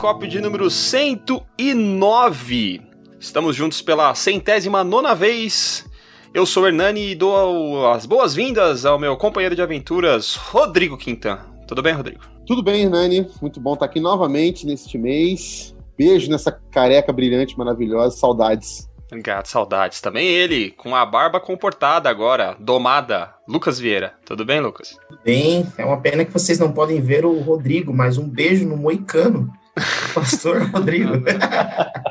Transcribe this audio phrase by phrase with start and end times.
[0.00, 2.80] telescópio de número 109.
[3.18, 5.86] Estamos juntos pela centésima nona vez.
[6.32, 11.40] Eu sou o Hernani e dou as boas-vindas ao meu companheiro de aventuras, Rodrigo Quintan.
[11.66, 12.22] Tudo bem, Rodrigo?
[12.46, 13.28] Tudo bem, Hernani.
[13.42, 15.76] Muito bom estar aqui novamente neste mês.
[15.98, 18.16] Beijo nessa careca brilhante, maravilhosa.
[18.16, 18.88] Saudades.
[19.08, 20.00] Obrigado, saudades.
[20.00, 24.14] Também ele, com a barba comportada agora, domada, Lucas Vieira.
[24.24, 24.96] Tudo bem, Lucas?
[25.22, 28.78] Bem, é uma pena que vocês não podem ver o Rodrigo, mas um beijo no
[28.78, 29.52] moicano.
[30.14, 31.12] Pastor Rodrigo.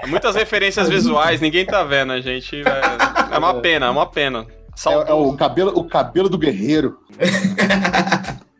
[0.07, 2.61] Muitas referências visuais, ninguém tá vendo, a gente.
[2.61, 4.47] É, é uma pena, é uma pena.
[4.87, 6.99] É, é, o, cabelo, o cabelo do guerreiro.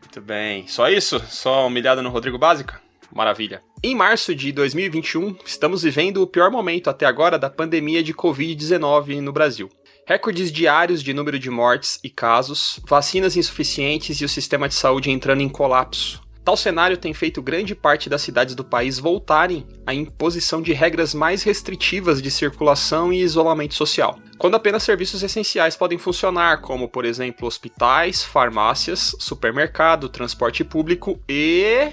[0.02, 0.67] Muito bem.
[0.67, 1.22] Só isso?
[1.30, 2.81] Só humilhada no Rodrigo Básica?
[3.12, 3.62] Maravilha.
[3.81, 9.22] Em março de 2021, estamos vivendo o pior momento até agora da pandemia de Covid-19
[9.22, 9.69] no Brasil.
[10.06, 15.11] Recordes diários de número de mortes e casos, vacinas insuficientes e o sistema de saúde
[15.11, 16.22] entrando em colapso.
[16.50, 21.14] Tal cenário tem feito grande parte das cidades do país voltarem à imposição de regras
[21.14, 27.06] mais restritivas de circulação e isolamento social, quando apenas serviços essenciais podem funcionar, como, por
[27.06, 31.91] exemplo, hospitais, farmácias, supermercado, transporte público e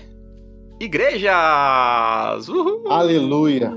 [0.81, 2.49] igrejas!
[2.49, 2.91] Uhul!
[2.91, 3.71] Aleluia!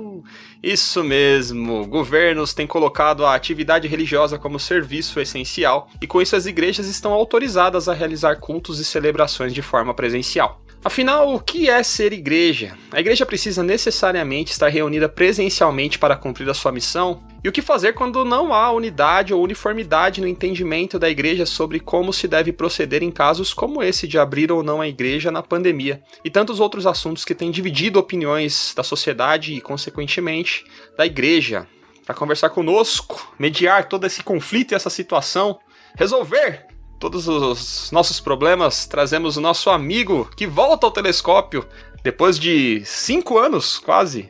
[0.63, 6.45] Isso mesmo, governos têm colocado a atividade religiosa como serviço essencial e com isso as
[6.45, 10.61] igrejas estão autorizadas a realizar cultos e celebrações de forma presencial.
[10.81, 12.77] Afinal, o que é ser igreja?
[12.89, 17.21] A igreja precisa necessariamente estar reunida presencialmente para cumprir a sua missão?
[17.43, 21.81] E o que fazer quando não há unidade ou uniformidade no entendimento da igreja sobre
[21.81, 25.43] como se deve proceder em casos como esse de abrir ou não a igreja na
[25.43, 26.01] pandemia?
[26.23, 30.63] E tantos outros assuntos que têm dividido opiniões da sociedade e, consequentemente,
[30.97, 31.67] da igreja.
[32.05, 35.59] Para conversar conosco, mediar todo esse conflito e essa situação,
[35.97, 36.68] resolver
[36.99, 41.65] todos os nossos problemas, trazemos o nosso amigo que volta ao telescópio
[42.03, 44.29] depois de cinco anos, quase.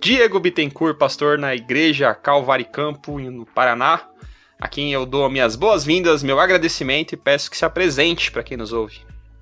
[0.00, 4.08] Diego Bittencourt, pastor na Igreja Calvaricampo, no Paraná,
[4.60, 8.56] a quem eu dou minhas boas-vindas, meu agradecimento e peço que se apresente para quem
[8.56, 9.00] nos ouve.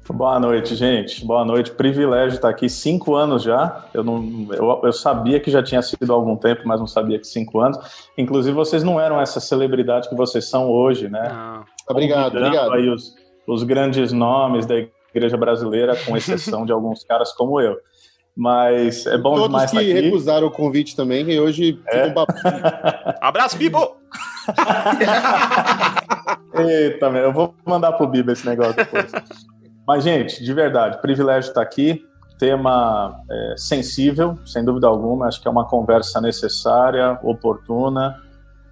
[0.09, 1.25] Boa noite, gente.
[1.25, 1.71] Boa noite.
[1.71, 3.85] Privilégio estar aqui cinco anos já.
[3.95, 7.19] Eu, não, eu, eu, sabia que já tinha sido há algum tempo, mas não sabia
[7.19, 7.79] que cinco anos.
[8.19, 11.29] Inclusive, vocês não eram essa celebridade que vocês são hoje, né?
[11.33, 11.62] Não.
[11.89, 12.73] Obrigado, obrigado.
[12.73, 13.15] Aí os,
[13.47, 14.75] os grandes nomes da
[15.15, 17.77] igreja brasileira, com exceção de alguns caras como eu.
[18.35, 20.01] Mas é bom Todos demais que estar aqui.
[20.01, 22.07] recusaram o convite também, e hoje é.
[22.07, 22.15] um
[23.21, 23.97] Abraço, Bibo!
[26.55, 29.13] Eita, meu, eu vou mandar pro Bibo esse negócio depois.
[29.87, 32.03] Mas, gente, de verdade, privilégio estar aqui.
[32.39, 35.27] Tema é, sensível, sem dúvida alguma.
[35.27, 38.17] Acho que é uma conversa necessária, oportuna.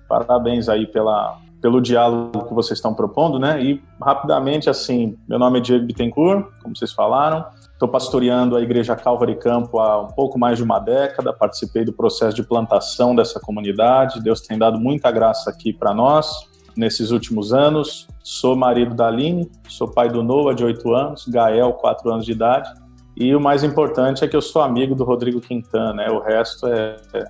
[0.09, 3.63] Parabéns aí pela, pelo diálogo que vocês estão propondo, né?
[3.63, 7.45] E rapidamente, assim, meu nome é Diego Bittencourt, como vocês falaram.
[7.73, 11.33] Estou pastoreando a Igreja Calvary Campo há um pouco mais de uma década.
[11.33, 14.23] Participei do processo de plantação dessa comunidade.
[14.23, 18.07] Deus tem dado muita graça aqui para nós nesses últimos anos.
[18.23, 22.33] Sou marido da Aline, sou pai do Noah, de 8 anos, Gael, 4 anos de
[22.33, 22.71] idade.
[23.17, 26.11] E o mais importante é que eu sou amigo do Rodrigo Quintana, né?
[26.11, 27.25] O resto é, é,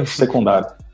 [0.00, 0.68] é secundário.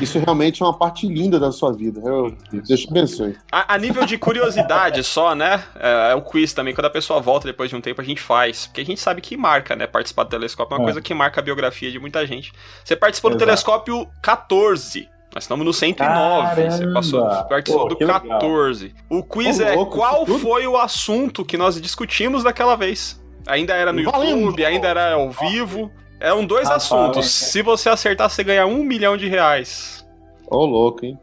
[0.00, 2.00] Isso realmente é uma parte linda da sua vida.
[2.04, 3.36] Eu, Deus te abençoe.
[3.50, 5.62] A, a, nível de curiosidade só, né?
[5.78, 6.74] É, é, o quiz também.
[6.74, 8.66] Quando a pessoa volta depois de um tempo, a gente faz.
[8.66, 9.86] Porque a gente sabe que marca, né?
[9.86, 10.86] Participar do telescópio é uma é.
[10.86, 12.52] coisa que marca a biografia de muita gente.
[12.84, 13.44] Você participou Exato.
[13.44, 15.08] do telescópio 14.
[15.34, 16.06] Nós estamos no 109.
[16.06, 16.70] Caramba.
[16.70, 18.84] Você passou, participou Pô, do 14.
[18.84, 19.00] Legal.
[19.10, 23.22] O quiz é louco, qual foi o assunto que nós discutimos daquela vez?
[23.46, 24.40] Ainda era no Valendo.
[24.40, 25.90] YouTube, ainda era ao vivo.
[26.26, 27.30] Eram dois ah, assuntos.
[27.30, 30.04] Se você acertar, você ganha um milhão de reais.
[30.50, 31.16] Ô, oh, louco, hein?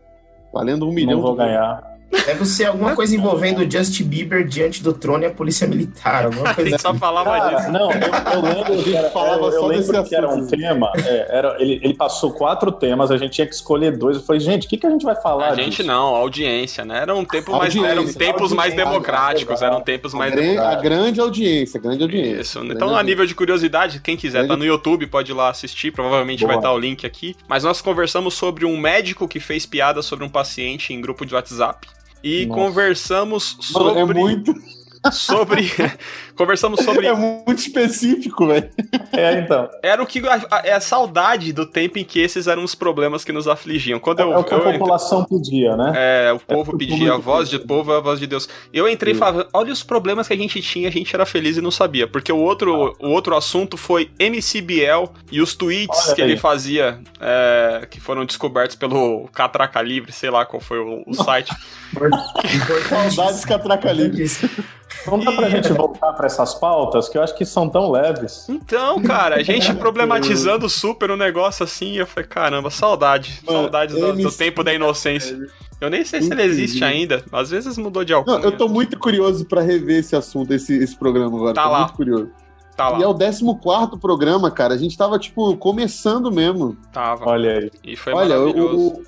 [0.53, 1.15] Valendo um milhão.
[1.15, 1.92] Não vou ganhar.
[2.25, 6.25] Deve ser alguma coisa envolvendo o Justin Bieber diante do trono e a polícia militar.
[6.25, 6.99] Alguma coisa só assim.
[6.99, 7.71] falava Cara, disso.
[7.71, 10.91] Não, eu, eu lembro que era, falava eu, eu lembro que era um tema.
[11.05, 14.17] É, era, ele, ele passou quatro temas, a gente tinha que escolher dois.
[14.17, 15.49] Eu falei, gente, o que, que a gente vai falar?
[15.49, 16.99] A gente não, audiência, né?
[16.99, 20.77] Era um tempo mais, eram tempos mais democráticos, eram tempos mais democráticos.
[20.77, 22.41] A grande audiência, grande audiência.
[22.41, 22.59] Isso.
[22.59, 22.99] Então, audiência.
[22.99, 24.49] a nível de curiosidade, quem quiser, grande...
[24.49, 26.49] tá no YouTube, pode ir lá assistir, provavelmente Boa.
[26.49, 27.35] vai estar o link aqui.
[27.47, 31.33] Mas nós conversamos sobre um médico que fez piada sobre um paciente em grupo de
[31.33, 31.87] WhatsApp
[32.23, 32.61] e Nossa.
[32.61, 33.99] conversamos sobre.
[33.99, 34.53] Mano, é muito.
[35.11, 35.69] Sobre.
[36.35, 37.07] conversamos sobre.
[37.07, 38.69] É muito específico, velho.
[39.11, 39.69] É, então.
[39.81, 40.21] Era o que.
[40.63, 43.99] É a, saudade do tempo em que esses eram os problemas que nos afligiam.
[43.99, 45.93] Quando é, eu, é o que eu, a população pedia, né?
[45.95, 48.47] É, o povo é pedia, a voz de povo é a voz de Deus.
[48.73, 51.57] Eu entrei e falava, olha os problemas que a gente tinha, a gente era feliz
[51.57, 52.07] e não sabia.
[52.07, 56.31] Porque o outro, o outro assunto foi MCBL e os tweets olha que aí.
[56.31, 61.13] ele fazia, é, que foram descobertos pelo Catraca Livre, sei lá qual foi o, o
[61.13, 61.53] site.
[63.13, 64.23] Saudades Catraca Livre.
[65.05, 68.47] Não dá pra gente voltar para essas pautas que eu acho que são tão leves.
[68.47, 73.41] Então, cara, a gente problematizando super o um negócio assim, eu falei, caramba, saudade.
[73.45, 75.37] Mano, saudade do, do tempo da inocência.
[75.81, 77.23] Eu nem sei se ele existe ainda.
[77.31, 78.37] Às vezes mudou de alcunha.
[78.37, 81.53] Não, eu tô muito curioso para rever esse assunto, esse, esse programa agora.
[81.53, 81.79] Tá tô lá.
[81.79, 82.31] muito curioso.
[82.75, 82.99] Tá lá.
[82.99, 84.73] E é o 14 programa, cara.
[84.73, 86.77] A gente tava, tipo, começando mesmo.
[86.91, 87.29] Tava.
[87.29, 87.71] Olha aí.
[87.83, 89.03] E foi Olha, maravilhoso.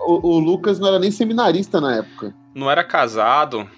[0.00, 2.34] o, o, o Lucas não era nem seminarista na época.
[2.54, 3.68] Não era casado.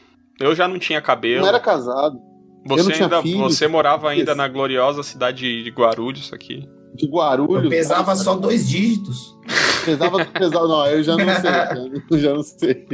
[0.41, 1.43] Eu já não tinha cabelo.
[1.43, 2.19] Não era casado.
[2.67, 3.57] Você, não tinha ainda, filhos.
[3.57, 4.37] você morava ainda Isso.
[4.37, 6.67] na gloriosa cidade de Guarulhos aqui.
[6.95, 7.65] De Guarulhos.
[7.65, 9.37] Eu pesava só dois dígitos.
[9.85, 10.69] Pesava, pesava.
[10.69, 12.03] Não, eu já não sei.
[12.11, 12.87] Eu já não sei.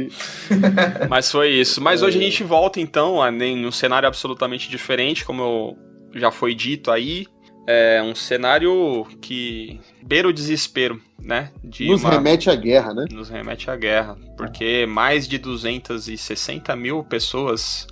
[1.09, 1.81] Mas foi isso.
[1.81, 5.77] Mas hoje a gente volta então a nem um cenário absolutamente diferente, como eu-
[6.19, 7.25] já foi dito aí.
[7.69, 11.51] É um cenário que beira o desespero, né?
[11.61, 13.05] De Nos uma- remete à guerra, né?
[13.11, 14.17] nos remete à guerra.
[14.37, 17.85] Porque mais de 260 mil pessoas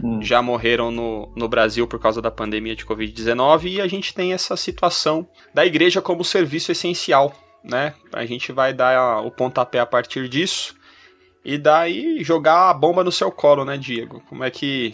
[0.00, 0.22] Hum.
[0.22, 4.32] já morreram no, no Brasil por causa da pandemia de Covid-19 e a gente tem
[4.32, 7.34] essa situação da igreja como serviço essencial,
[7.64, 7.94] né?
[8.12, 10.76] A gente vai dar o pontapé a partir disso
[11.48, 14.22] e daí jogar a bomba no seu colo, né, Diego?
[14.28, 14.92] Como é que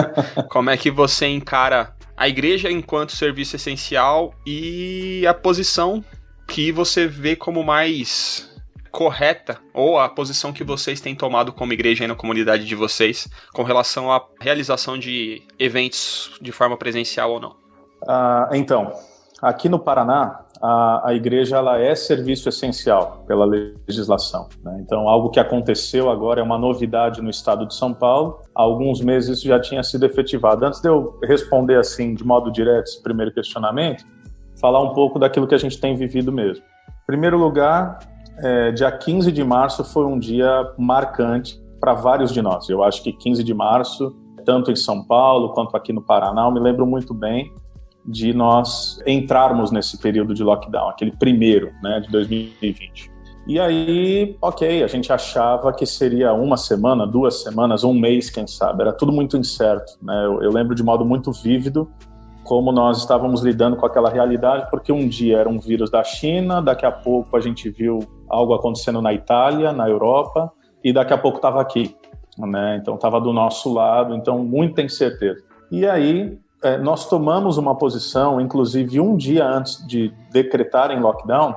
[0.52, 6.04] como é que você encara a igreja enquanto serviço essencial e a posição
[6.46, 8.54] que você vê como mais
[8.90, 13.26] correta ou a posição que vocês têm tomado como igreja aí na comunidade de vocês
[13.54, 17.56] com relação à realização de eventos de forma presencial ou não?
[18.06, 18.92] Ah, então,
[19.40, 24.48] aqui no Paraná, a, a igreja ela é serviço essencial pela legislação.
[24.62, 24.78] né?
[24.80, 28.40] Então, algo que aconteceu agora é uma novidade no estado de São Paulo.
[28.54, 30.64] Há alguns meses isso já tinha sido efetivado.
[30.64, 34.04] Antes de eu responder assim, de modo direto, esse primeiro questionamento,
[34.60, 36.64] falar um pouco daquilo que a gente tem vivido mesmo.
[36.88, 37.98] Em primeiro lugar,
[38.38, 42.68] é, dia 15 de março foi um dia marcante para vários de nós.
[42.68, 46.50] Eu acho que 15 de março, tanto em São Paulo quanto aqui no Paraná, eu
[46.50, 47.52] me lembro muito bem
[48.04, 53.14] de nós entrarmos nesse período de lockdown, aquele primeiro, né, de 2020.
[53.46, 58.46] E aí, ok, a gente achava que seria uma semana, duas semanas, um mês, quem
[58.46, 58.82] sabe.
[58.82, 60.24] Era tudo muito incerto, né?
[60.24, 61.90] Eu, eu lembro de modo muito vívido
[62.42, 66.60] como nós estávamos lidando com aquela realidade, porque um dia era um vírus da China,
[66.60, 70.52] daqui a pouco a gente viu algo acontecendo na Itália, na Europa,
[70.82, 71.96] e daqui a pouco estava aqui,
[72.38, 72.78] né?
[72.80, 75.42] Então estava do nosso lado, então muita incerteza.
[75.70, 81.54] E aí eh, nós tomamos uma posição, inclusive um dia antes de decretarem lockdown,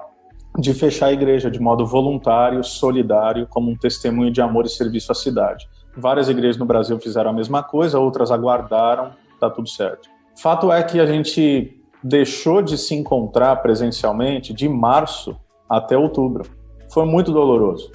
[0.59, 5.11] de fechar a igreja de modo voluntário, solidário, como um testemunho de amor e serviço
[5.11, 5.67] à cidade.
[5.95, 10.09] Várias igrejas no Brasil fizeram a mesma coisa, outras aguardaram, tá tudo certo.
[10.35, 15.35] Fato é que a gente deixou de se encontrar presencialmente de março
[15.69, 16.45] até outubro.
[16.91, 17.91] Foi muito doloroso.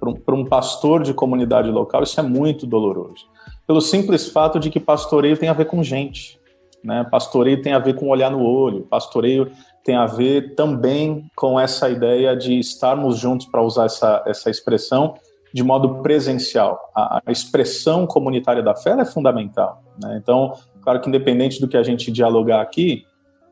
[0.00, 3.26] Para um, para um pastor de comunidade local, isso é muito doloroso.
[3.66, 6.37] Pelo simples fato de que pastoreio tem a ver com gente.
[6.84, 7.04] Né?
[7.10, 9.50] Pastoreio tem a ver com olhar no olho, pastoreio
[9.84, 15.14] tem a ver também com essa ideia de estarmos juntos, para usar essa, essa expressão,
[15.52, 16.78] de modo presencial.
[16.94, 19.82] A, a expressão comunitária da fé é fundamental.
[20.02, 20.18] Né?
[20.22, 20.52] Então,
[20.82, 23.06] claro que independente do que a gente dialogar aqui,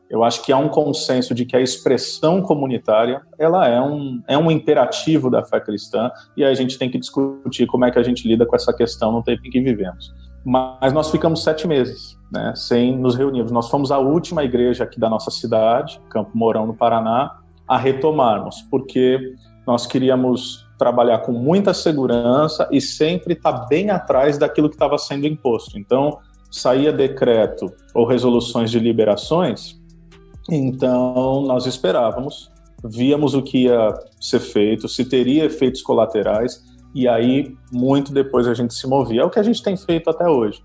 [0.08, 4.39] eu acho que há um consenso de que a expressão comunitária ela é um, é
[4.39, 7.98] um imperativo da fé cristã e aí a gente tem que discutir como é que
[7.98, 10.15] a gente lida com essa questão no tempo em que vivemos.
[10.44, 13.53] Mas nós ficamos sete meses né, sem nos reunirmos.
[13.53, 18.63] Nós fomos a última igreja aqui da nossa cidade, Campo Mourão, no Paraná, a retomarmos,
[18.71, 19.35] porque
[19.67, 25.27] nós queríamos trabalhar com muita segurança e sempre estar bem atrás daquilo que estava sendo
[25.27, 25.79] imposto.
[25.79, 26.19] Então,
[26.51, 29.81] saía decreto ou resoluções de liberações,
[30.51, 32.51] então nós esperávamos,
[32.85, 36.65] víamos o que ia ser feito, se teria efeitos colaterais,
[36.95, 39.23] e aí muito depois a gente se movia.
[39.23, 40.63] É o que a gente tem feito até hoje.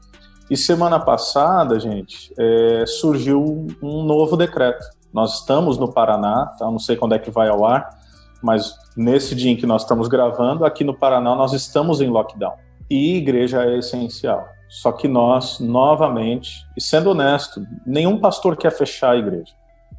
[0.51, 4.86] E semana passada, gente, é, surgiu um novo decreto.
[5.13, 6.65] Nós estamos no Paraná, tá?
[6.65, 7.98] não sei quando é que vai ao ar,
[8.43, 12.55] mas nesse dia em que nós estamos gravando, aqui no Paraná nós estamos em lockdown.
[12.89, 14.46] E igreja é essencial.
[14.67, 19.53] Só que nós, novamente, e sendo honesto, nenhum pastor quer fechar a igreja.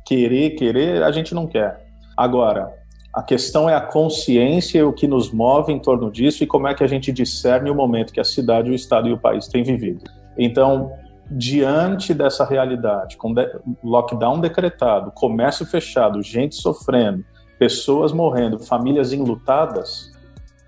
[0.05, 1.83] Querer, querer, a gente não quer.
[2.15, 2.71] Agora,
[3.15, 6.69] a questão é a consciência e o que nos move em torno disso e como
[6.69, 9.49] é que a gente discerne o momento que a cidade, o estado e o país
[9.49, 10.05] têm vivido.
[10.37, 10.93] Então,
[11.31, 13.35] diante dessa realidade, com
[13.83, 17.25] lockdown decretado, comércio fechado, gente sofrendo,
[17.59, 20.13] pessoas morrendo, famílias enlutadas,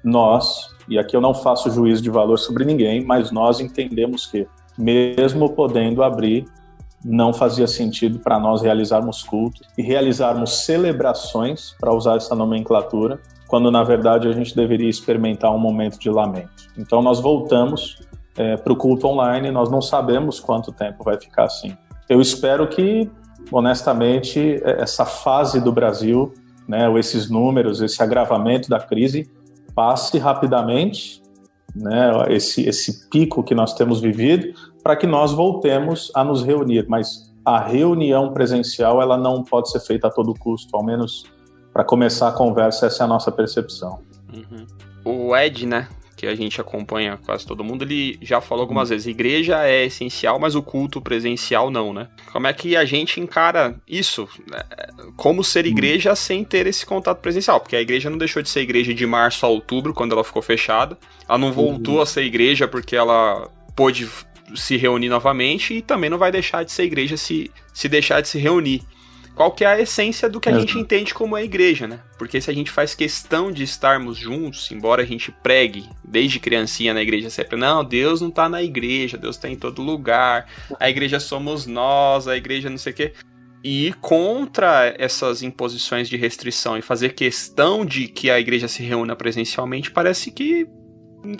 [0.03, 4.47] nós, e aqui eu não faço juízo de valor sobre ninguém, mas nós entendemos que,
[4.77, 6.45] mesmo podendo abrir,
[7.05, 13.71] não fazia sentido para nós realizarmos culto e realizarmos celebrações, para usar essa nomenclatura, quando
[13.71, 16.71] na verdade a gente deveria experimentar um momento de lamento.
[16.79, 18.01] Então nós voltamos
[18.37, 19.51] é, para o culto online.
[19.51, 21.77] Nós não sabemos quanto tempo vai ficar assim.
[22.09, 23.11] Eu espero que,
[23.51, 26.33] honestamente, é, essa fase do Brasil,
[26.69, 29.31] né, ou esses números, esse agravamento da crise,
[29.75, 31.23] passe rapidamente,
[31.75, 36.87] né, esse, esse pico que nós temos vivido, para que nós voltemos a nos reunir.
[36.89, 41.25] Mas a reunião presencial ela não pode ser feita a todo custo, ao menos
[41.73, 43.99] para começar a conversa, essa é a nossa percepção.
[44.33, 44.67] Uhum.
[45.05, 45.89] O Ed, né,
[46.25, 50.39] que a gente acompanha quase todo mundo, ele já falou algumas vezes: igreja é essencial,
[50.39, 52.09] mas o culto presencial não, né?
[52.33, 54.29] Como é que a gente encara isso?
[54.51, 54.63] Né?
[55.17, 57.61] Como ser igreja sem ter esse contato presencial?
[57.61, 60.43] Porque a igreja não deixou de ser igreja de março a outubro, quando ela ficou
[60.43, 60.99] fechada.
[61.29, 64.09] Ela não voltou a ser igreja porque ela pôde
[64.55, 68.29] se reunir novamente e também não vai deixar de ser igreja se, se deixar de
[68.29, 68.83] se reunir
[69.35, 70.61] qual que é a essência do que a é.
[70.61, 72.01] gente entende como a igreja, né?
[72.19, 76.95] Porque se a gente faz questão de estarmos juntos, embora a gente pregue desde criancinha
[76.95, 80.47] na igreja sempre, não, Deus não tá na igreja, Deus tá em todo lugar,
[80.79, 83.13] a igreja somos nós, a igreja não sei o quê.
[83.63, 88.83] E ir contra essas imposições de restrição e fazer questão de que a igreja se
[88.83, 90.67] reúna presencialmente parece que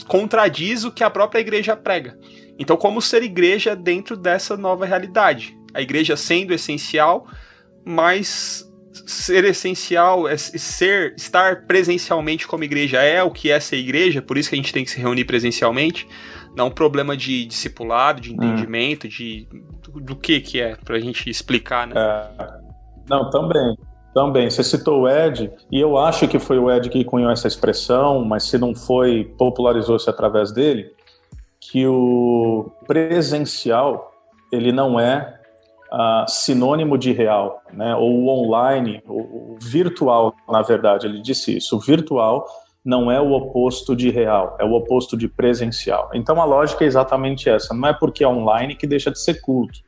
[0.09, 2.19] contradiz o que a própria igreja prega.
[2.59, 5.55] Então, como ser igreja dentro dessa nova realidade?
[5.75, 7.27] A igreja sendo essencial,
[7.85, 8.71] mas
[9.07, 14.39] ser essencial, é ser, estar presencialmente como igreja é o que é ser igreja, por
[14.39, 16.07] isso que a gente tem que se reunir presencialmente.
[16.57, 18.35] Não é um problema de discipulado, de hum.
[18.35, 19.11] entendimento, hum.
[19.11, 19.49] de
[19.83, 21.95] do, do, que que é, pra gente explicar, né?
[21.97, 22.47] É,
[23.09, 23.77] não, também.
[24.15, 27.49] Também, você citou o Ed, e eu acho que foi o Ed que cunhou essa
[27.49, 30.93] expressão, mas se não foi, popularizou-se através dele,
[31.61, 34.13] que o presencial,
[34.53, 35.41] ele não é
[36.27, 37.95] sinônimo de real, né?
[37.95, 41.77] ou online, o virtual, na verdade, ele disse isso.
[41.77, 42.47] O virtual
[42.85, 46.11] não é o oposto de real, é o oposto de presencial.
[46.13, 47.73] Então a lógica é exatamente essa.
[47.73, 49.79] Não é porque é online que deixa de ser culto.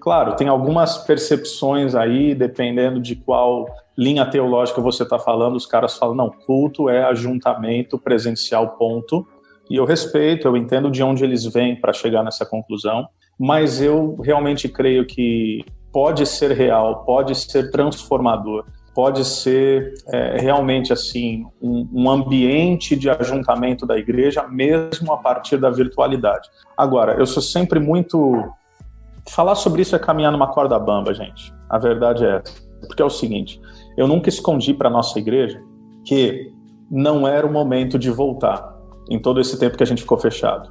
[0.00, 5.96] Claro, tem algumas percepções aí, dependendo de qual linha teológica você está falando, os caras
[5.96, 9.26] falam, não, culto é ajuntamento presencial, ponto.
[9.70, 13.06] E eu respeito, eu entendo de onde eles vêm para chegar nessa conclusão
[13.38, 20.92] mas eu realmente creio que pode ser real, pode ser transformador, pode ser é, realmente
[20.92, 26.48] assim um, um, ambiente de ajuntamento da igreja, mesmo a partir da virtualidade.
[26.76, 28.50] Agora, eu sou sempre muito
[29.28, 31.52] falar sobre isso é caminhar numa corda bamba, gente.
[31.68, 33.60] A verdade é essa, porque é o seguinte:
[33.96, 35.62] eu nunca escondi para nossa igreja
[36.04, 36.52] que
[36.90, 38.76] não era o momento de voltar
[39.08, 40.70] em todo esse tempo que a gente ficou fechado.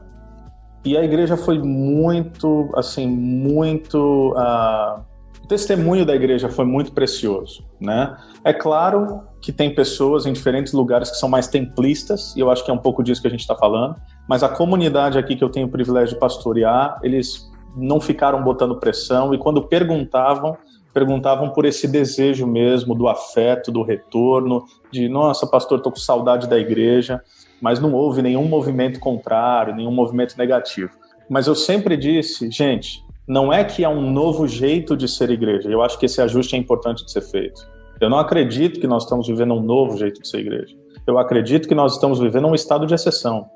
[0.83, 4.33] E a igreja foi muito, assim, muito.
[4.33, 5.01] Uh,
[5.43, 8.17] o testemunho da igreja foi muito precioso, né?
[8.43, 12.63] É claro que tem pessoas em diferentes lugares que são mais templistas, e eu acho
[12.63, 13.95] que é um pouco disso que a gente está falando,
[14.27, 18.79] mas a comunidade aqui que eu tenho o privilégio de pastorear, eles não ficaram botando
[18.79, 20.57] pressão, e quando perguntavam,
[20.93, 26.47] perguntavam por esse desejo mesmo do afeto, do retorno, de nossa, pastor, estou com saudade
[26.47, 27.21] da igreja
[27.61, 30.91] mas não houve nenhum movimento contrário, nenhum movimento negativo.
[31.29, 35.69] Mas eu sempre disse, gente, não é que há um novo jeito de ser igreja.
[35.69, 37.65] Eu acho que esse ajuste é importante de ser feito.
[38.01, 40.75] Eu não acredito que nós estamos vivendo um novo jeito de ser igreja.
[41.05, 43.47] Eu acredito que nós estamos vivendo um estado de exceção.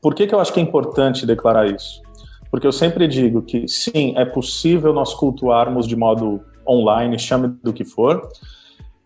[0.00, 2.00] Por que, que eu acho que é importante declarar isso?
[2.50, 7.72] Porque eu sempre digo que, sim, é possível nós cultuarmos de modo online, chame do
[7.72, 8.26] que for,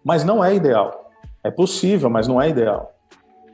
[0.04, 1.11] mas não é ideal.
[1.42, 2.98] É possível, mas não é ideal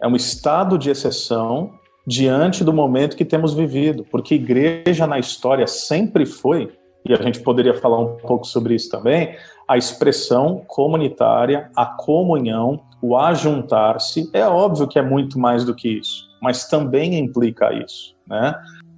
[0.00, 1.72] é um estado de exceção
[2.06, 6.72] diante do momento que temos vivido, porque igreja na história sempre foi,
[7.04, 9.36] e a gente poderia falar um pouco sobre isso também,
[9.66, 14.30] a expressão comunitária, a comunhão, o ajuntar-se.
[14.32, 18.54] É óbvio que é muito mais do que isso, mas também implica isso, né?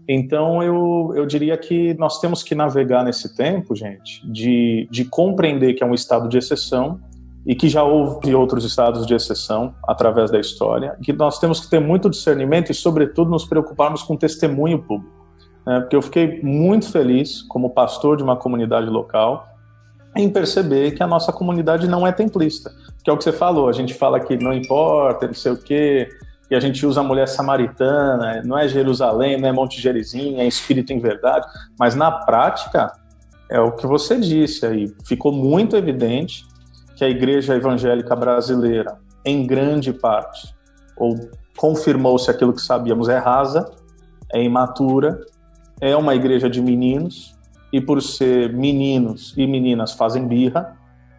[0.08, 5.74] Então, eu, eu diria que nós temos que navegar nesse tempo, gente, de, de compreender
[5.74, 7.00] que é um estado de exceção
[7.46, 11.70] e que já houve outros estados de exceção através da história, que nós temos que
[11.70, 15.14] ter muito discernimento e, sobretudo, nos preocuparmos com testemunho público.
[15.64, 15.80] Né?
[15.80, 19.46] Porque eu fiquei muito feliz, como pastor de uma comunidade local,
[20.16, 22.72] em perceber que a nossa comunidade não é templista.
[23.04, 25.56] Que é o que você falou, a gente fala que não importa, não sei o
[25.56, 26.08] quê,
[26.50, 30.46] e a gente usa a mulher samaritana, não é Jerusalém, não é Monte Gerizim, é
[30.46, 31.46] espírito em verdade,
[31.78, 32.92] mas na prática
[33.48, 36.44] é o que você disse aí, ficou muito evidente
[36.96, 40.54] que a igreja evangélica brasileira, em grande parte,
[40.96, 41.14] ou
[41.56, 43.70] confirmou-se aquilo que sabíamos, é rasa,
[44.32, 45.20] é imatura,
[45.80, 47.36] é uma igreja de meninos,
[47.72, 50.76] e por ser meninos e meninas fazem birra,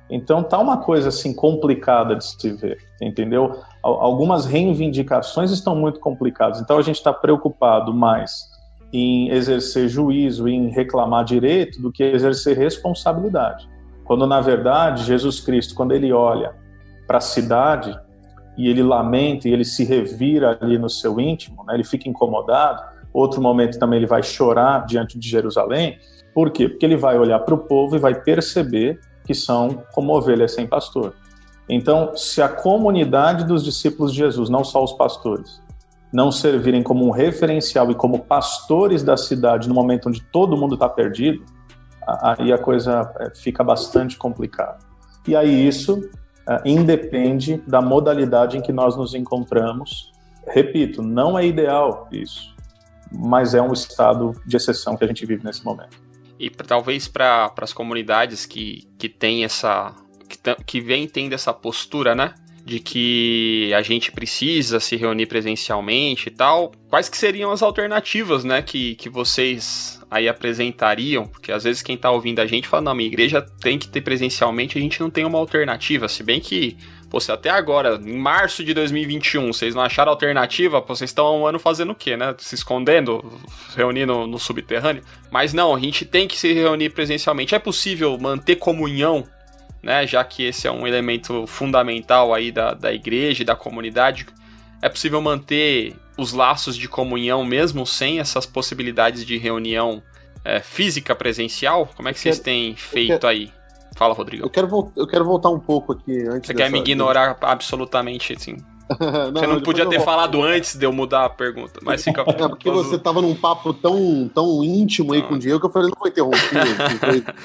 [0.10, 3.60] então tá uma coisa assim complicada de se ver, entendeu?
[3.84, 8.50] Algumas reivindicações estão muito complicadas, então a gente está preocupado mais
[8.92, 13.68] em exercer juízo, em reclamar direito, do que exercer responsabilidade.
[14.08, 16.56] Quando, na verdade, Jesus Cristo, quando ele olha
[17.06, 17.94] para a cidade
[18.58, 22.82] e ele lamenta e ele se revira ali no seu íntimo, né, ele fica incomodado.
[23.14, 26.00] Outro momento também ele vai chorar diante de Jerusalém.
[26.34, 26.70] Por quê?
[26.70, 30.66] Porque ele vai olhar para o povo e vai perceber que são como ovelhas sem
[30.66, 31.14] pastor.
[31.70, 35.62] Então, se a comunidade dos discípulos de Jesus, não só os pastores,
[36.14, 40.76] não servirem como um referencial e como pastores da cidade no momento onde todo mundo
[40.76, 41.44] está perdido,
[42.22, 44.80] aí a coisa é, fica bastante complicada.
[45.28, 46.10] E aí isso
[46.48, 50.12] é, independe da modalidade em que nós nos encontramos.
[50.48, 52.56] Repito, não é ideal isso,
[53.12, 55.98] mas é um estado de exceção que a gente vive nesse momento.
[56.40, 59.94] E talvez para as comunidades que, que tem essa.
[60.30, 62.34] Que, que vem tendo essa postura, né?
[62.68, 68.44] de que a gente precisa se reunir presencialmente e tal, quais que seriam as alternativas,
[68.44, 71.26] né, que, que vocês aí apresentariam?
[71.26, 74.02] Porque às vezes quem tá ouvindo a gente fala, não, minha igreja tem que ter
[74.02, 76.78] presencialmente, a gente não tem uma alternativa, se bem que
[77.10, 80.82] você até agora, em março de 2021, vocês não acharam alternativa?
[80.82, 82.36] Vocês estão há um ano fazendo o quê, né?
[82.38, 83.24] Se escondendo,
[83.78, 85.02] reunindo no subterrâneo?
[85.32, 87.56] Mas não, a gente tem que se reunir presencialmente.
[87.56, 89.26] É possível manter comunhão
[89.82, 90.06] né?
[90.06, 94.26] Já que esse é um elemento fundamental aí da, da igreja e da comunidade,
[94.82, 100.02] é possível manter os laços de comunhão mesmo sem essas possibilidades de reunião
[100.44, 101.90] é, física presencial?
[101.96, 103.52] Como é que vocês têm feito quero, aí?
[103.96, 104.46] Fala, Rodrigo.
[104.46, 106.48] Eu quero, eu quero voltar um pouco aqui antes.
[106.48, 108.58] Você dessa, quer me ignorar absolutamente, assim?
[108.88, 112.22] não, você não podia ter falado antes de eu mudar a pergunta, mas fica.
[112.22, 115.24] É porque você tava num papo tão, tão íntimo aí ah.
[115.24, 117.36] com o Diego que eu falei, não vou interromper.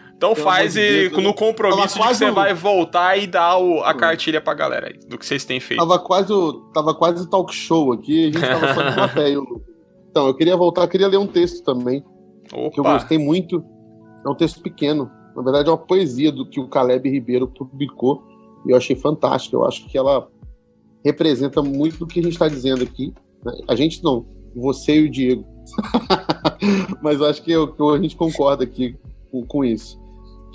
[0.20, 4.38] Então faz e no compromisso de que você vai voltar e dar o, a cartilha
[4.38, 5.80] pra galera aí, do que vocês têm feito.
[5.80, 6.30] Tava quase,
[6.74, 9.38] tava quase talk show aqui, a gente tava só de plateia.
[10.10, 12.04] Então, eu queria voltar, eu queria ler um texto também.
[12.52, 12.70] Opa.
[12.70, 13.64] Que eu gostei muito.
[14.22, 15.10] É um texto pequeno.
[15.34, 18.22] Na verdade, é uma poesia do que o Caleb Ribeiro publicou.
[18.66, 19.56] E eu achei fantástico.
[19.56, 20.28] Eu acho que ela
[21.02, 23.14] representa muito do que a gente está dizendo aqui.
[23.42, 23.52] Né?
[23.66, 25.46] A gente não, você e o Diego.
[27.00, 28.98] Mas eu acho que, eu, que a gente concorda aqui
[29.32, 29.98] com, com isso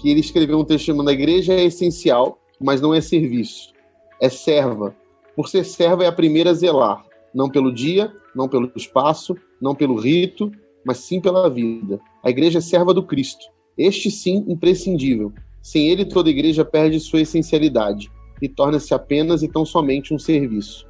[0.05, 3.73] que ele escreveu um texto chamando A Igreja é essencial, mas não é serviço.
[4.21, 4.95] É serva.
[5.35, 9.73] Por ser serva é a primeira a zelar, não pelo dia, não pelo espaço, não
[9.73, 10.51] pelo rito,
[10.85, 11.99] mas sim pela vida.
[12.23, 13.47] A igreja é serva do Cristo.
[13.75, 15.33] Este sim imprescindível.
[15.59, 20.87] Sem ele toda igreja perde sua essencialidade e torna-se apenas e tão somente um serviço.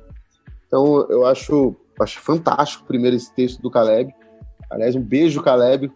[0.67, 4.13] Então eu acho, acho fantástico primeiro esse texto do Caleb.
[4.69, 5.89] Aliás, um beijo, Caleb.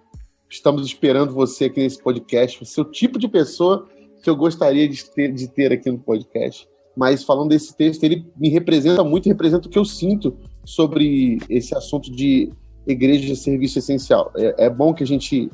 [0.49, 2.81] Estamos esperando você aqui nesse podcast.
[2.81, 3.85] O tipo de pessoa
[4.23, 6.67] que eu gostaria de ter, de ter aqui no podcast.
[6.97, 10.35] Mas falando desse texto, ele me representa muito, representa o que eu sinto
[10.65, 12.51] sobre esse assunto de
[12.87, 14.31] igreja de serviço essencial.
[14.35, 15.51] É, é bom que a gente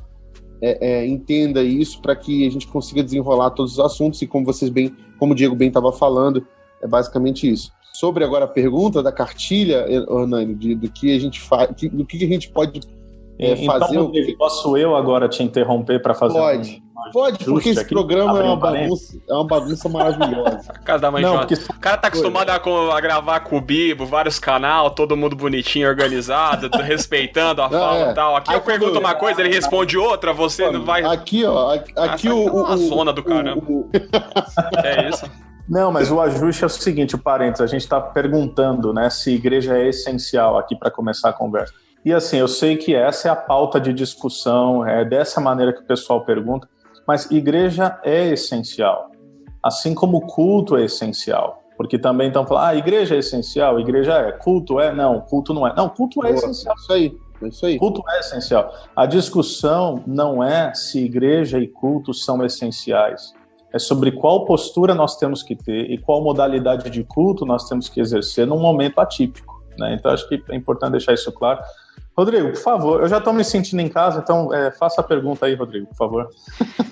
[0.62, 4.46] é, é, entenda isso para que a gente consiga desenrolar todos os assuntos e como
[4.46, 6.48] vocês bem, como o Diego bem estava falando,
[6.82, 7.70] é basicamente isso.
[7.94, 12.24] Sobre agora a pergunta da cartilha, Hernani, de, do que a gente faz, do que
[12.24, 12.80] a gente pode
[13.38, 14.38] é, então, fazer Rodrigo, o...
[14.38, 16.82] posso eu agora te interromper para fazer Pode.
[16.82, 20.74] Um, Pode, porque esse programa é uma, bagunça, é uma bagunça maravilhosa.
[20.84, 21.54] Casa da mãe Não, porque...
[21.54, 25.88] O cara tá acostumado a, a, gravar com o Bibo, vários canal, todo mundo bonitinho,
[25.88, 28.12] organizado, respeitando a fala é.
[28.12, 28.36] e tal.
[28.36, 31.04] Aqui, eu pergunto uma coisa, ele responde outra, você Mano, não vai.
[31.04, 32.48] Aqui, ó, aqui ah, o.
[32.48, 33.64] É uma zona do caramba.
[33.68, 33.90] O, o...
[34.84, 35.30] é isso.
[35.68, 39.32] Não, mas o ajuste é o seguinte, o parênteses, a gente está perguntando, né, se
[39.32, 41.74] igreja é essencial aqui para começar a conversa.
[42.06, 45.82] E assim, eu sei que essa é a pauta de discussão, é dessa maneira que
[45.82, 46.70] o pessoal pergunta,
[47.08, 49.10] mas igreja é essencial,
[49.64, 51.64] assim como culto é essencial.
[51.76, 55.68] Porque também estão falando, ah, igreja é essencial, igreja é, culto é, não, culto não
[55.68, 55.76] é.
[55.76, 56.76] Não, culto é Boa, essencial.
[56.76, 57.78] Isso aí, isso aí.
[57.80, 58.72] Culto é essencial.
[58.96, 63.34] A discussão não é se igreja e culto são essenciais.
[63.74, 67.90] É sobre qual postura nós temos que ter e qual modalidade de culto nós temos
[67.90, 69.62] que exercer num momento atípico.
[69.78, 69.96] Né?
[69.96, 71.60] Então, acho que é importante deixar isso claro.
[72.18, 75.46] Rodrigo, por favor, eu já estou me sentindo em casa, então é, faça a pergunta
[75.46, 76.30] aí, Rodrigo, por favor.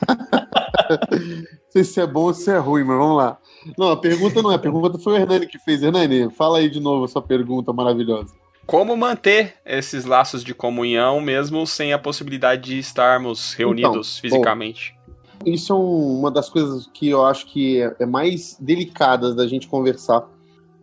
[0.10, 3.38] não sei se é bom ou se é ruim, mas vamos lá.
[3.78, 5.82] Não, a pergunta não é, a pergunta foi o Hernani que fez.
[5.82, 8.34] Hernani, fala aí de novo a sua pergunta maravilhosa.
[8.66, 14.96] Como manter esses laços de comunhão mesmo sem a possibilidade de estarmos reunidos então, fisicamente?
[14.98, 15.04] Bom,
[15.46, 19.68] isso é uma das coisas que eu acho que é, é mais delicadas da gente
[19.68, 20.22] conversar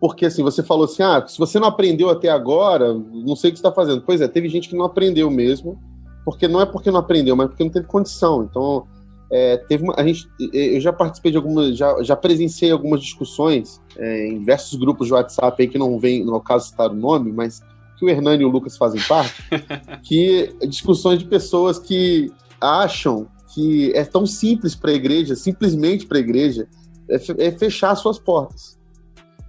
[0.00, 3.52] porque assim, você falou assim: ah, se você não aprendeu até agora, não sei o
[3.52, 4.02] que está fazendo.
[4.02, 5.78] Pois é, teve gente que não aprendeu mesmo,
[6.24, 8.42] porque não é porque não aprendeu, mas porque não teve condição.
[8.42, 8.86] Então,
[9.30, 13.80] é, teve uma, a gente, eu já participei de algumas, já, já presenciei algumas discussões
[13.96, 17.30] é, em diversos grupos de WhatsApp aí que não vem, no caso citar o nome,
[17.30, 17.60] mas
[17.98, 19.34] que o Hernani e o Lucas fazem parte,
[20.02, 26.16] que discussões de pessoas que acham que é tão simples para a igreja, simplesmente para
[26.16, 26.66] a igreja,
[27.08, 28.79] é, é fechar suas portas.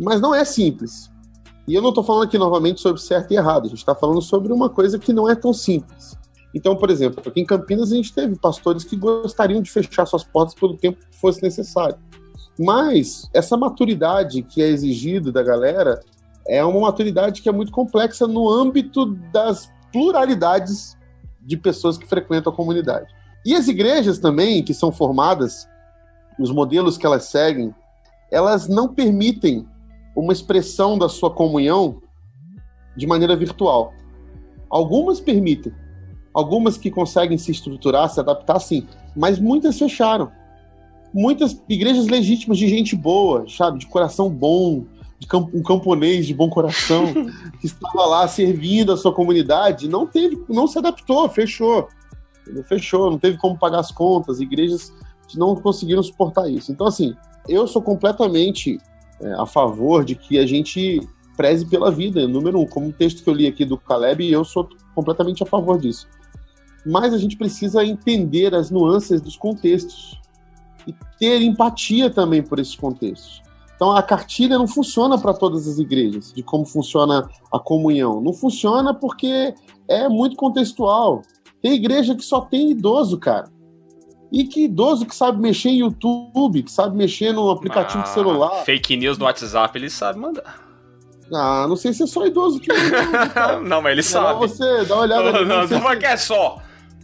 [0.02, 1.12] Mas não é simples.
[1.68, 4.22] E eu não estou falando aqui novamente sobre certo e errado, a gente está falando
[4.22, 6.18] sobre uma coisa que não é tão simples.
[6.54, 10.24] Então, por exemplo, aqui em Campinas a gente teve pastores que gostariam de fechar suas
[10.24, 11.98] portas pelo tempo que fosse necessário.
[12.60, 16.02] Mas essa maturidade que é exigida da galera
[16.48, 20.98] é uma maturidade que é muito complexa no âmbito das pluralidades
[21.40, 23.08] de pessoas que frequentam a comunidade.
[23.46, 25.68] E as igrejas também, que são formadas,
[26.40, 27.74] os modelos que elas seguem,
[28.32, 29.68] elas não permitem
[30.16, 32.02] uma expressão da sua comunhão
[32.96, 33.94] de maneira virtual.
[34.70, 35.74] Algumas permitem,
[36.34, 40.32] algumas que conseguem se estruturar, se adaptar, sim, mas muitas fecharam.
[41.14, 44.86] Muitas igrejas legítimas de gente boa, sabe, de coração bom,
[45.20, 47.06] de um camponês de bom coração
[47.60, 51.88] que estava lá servindo a sua comunidade, não teve, não se adaptou, fechou.
[52.68, 54.92] Fechou, não teve como pagar as contas, igrejas
[55.36, 56.72] não conseguiram suportar isso.
[56.72, 57.16] Então, assim,
[57.48, 58.80] eu sou completamente
[59.22, 62.66] é, a favor de que a gente preze pela vida, número um.
[62.66, 66.08] Como o texto que eu li aqui do Caleb, eu sou completamente a favor disso.
[66.86, 70.20] Mas a gente precisa entender as nuances dos contextos
[70.88, 73.42] e ter empatia também por esses contextos.
[73.76, 78.22] Então a cartilha não funciona para todas as igrejas, de como funciona a comunhão.
[78.22, 79.56] Não funciona porque
[79.88, 81.24] é muito contextual.
[81.62, 83.52] Tem igreja que só tem idoso, cara.
[84.32, 88.10] E que idoso que sabe mexer em YouTube, que sabe mexer no aplicativo ah, de
[88.10, 88.64] celular.
[88.64, 90.72] Fake news no WhatsApp, ele sabe mandar.
[91.34, 93.60] Ah, não sei se é só idoso que manda.
[93.64, 94.40] não, mas ele é sabe.
[94.40, 95.32] você dá uma olhada.
[95.32, 96.62] Não, não, não, que é só.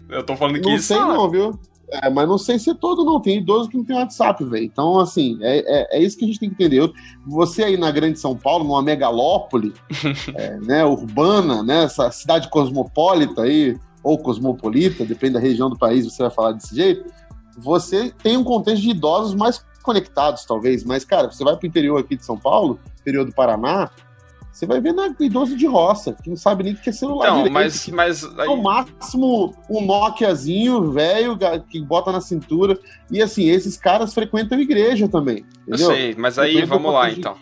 [0.10, 1.14] Eu tô falando que Não sei sabe.
[1.14, 1.60] não, viu?
[1.90, 3.22] É, mas não sei se é todo, não.
[3.22, 4.66] Tem idoso que não tem WhatsApp, velho.
[4.66, 6.92] Então, assim, é, é, é, isso que a gente tem que entender.
[7.26, 9.74] Você aí na Grande São Paulo, numa megalópole,
[10.36, 16.06] é, né, urbana, né, essa cidade cosmopolita aí, ou cosmopolita, depende da região do país,
[16.06, 17.12] você vai falar desse jeito,
[17.58, 20.86] você tem um contexto de idosos mais conectados, talvez.
[20.86, 23.90] Mas, cara, você vai pro interior aqui de São Paulo, interior do Paraná,
[24.50, 27.28] você vai ver na, idoso de roça, que não sabe nem o que é celular.
[27.28, 28.48] Não, direito, mas, mas aí...
[28.48, 31.38] No máximo, um Nokiazinho velho
[31.70, 32.80] que bota na cintura.
[33.12, 35.46] E assim, esses caras frequentam igreja também.
[35.68, 35.90] Entendeu?
[35.90, 37.36] Eu sei, mas aí vamos lá então.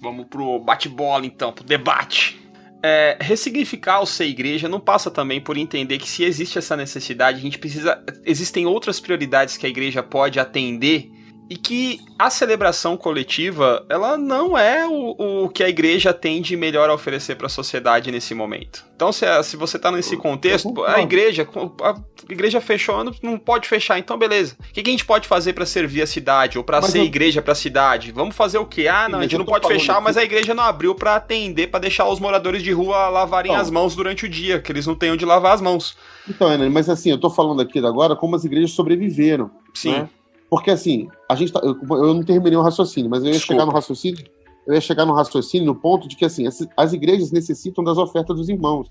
[0.00, 2.38] Vamos pro bate-bola então, pro debate.
[2.82, 7.38] É, ressignificar o ser igreja não passa também por entender que se existe essa necessidade,
[7.38, 8.02] a gente precisa.
[8.24, 11.10] Existem outras prioridades que a igreja pode atender
[11.50, 16.56] e que a celebração coletiva ela não é o, o que a igreja tem de
[16.56, 18.84] melhor a oferecer para a sociedade nesse momento.
[18.94, 21.48] Então, se, se você está nesse contexto, a igreja,
[21.82, 21.94] a
[22.32, 24.56] igreja fechou, não pode fechar, então beleza.
[24.58, 27.04] O que, que a gente pode fazer para servir a cidade ou para ser eu...
[27.04, 28.12] igreja para a cidade?
[28.12, 28.88] Vamos fazer o quê?
[28.88, 30.04] Ah, não, a gente não pode fechar, aqui.
[30.04, 33.70] mas a igreja não abriu para atender, para deixar os moradores de rua lavarem as
[33.70, 35.96] mãos durante o dia, que eles não tenham de lavar as mãos.
[36.28, 39.50] Então, Ana, mas assim, eu estou falando aqui agora como as igrejas sobreviveram.
[39.72, 39.92] Sim.
[39.92, 40.08] Né?
[40.50, 43.54] Porque assim, a gente tá, eu, eu, não terminei o raciocínio, mas eu ia Desculpa.
[43.54, 44.24] chegar no raciocínio,
[44.66, 47.98] eu ia chegar no raciocínio no ponto de que assim, as, as igrejas necessitam das
[47.98, 48.88] ofertas dos irmãos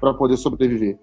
[0.00, 0.98] para poder sobreviver.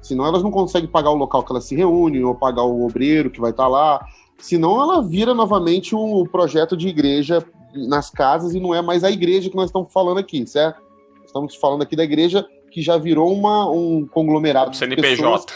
[0.00, 3.30] Senão elas não conseguem pagar o local que elas se reúnem, ou pagar o obreiro
[3.30, 4.04] que vai estar tá lá.
[4.38, 9.10] Senão ela vira novamente um projeto de igreja nas casas e não é mais a
[9.10, 10.82] igreja que nós estamos falando aqui, certo?
[11.24, 15.54] Estamos falando aqui da igreja que já virou uma, um conglomerado CNPJ.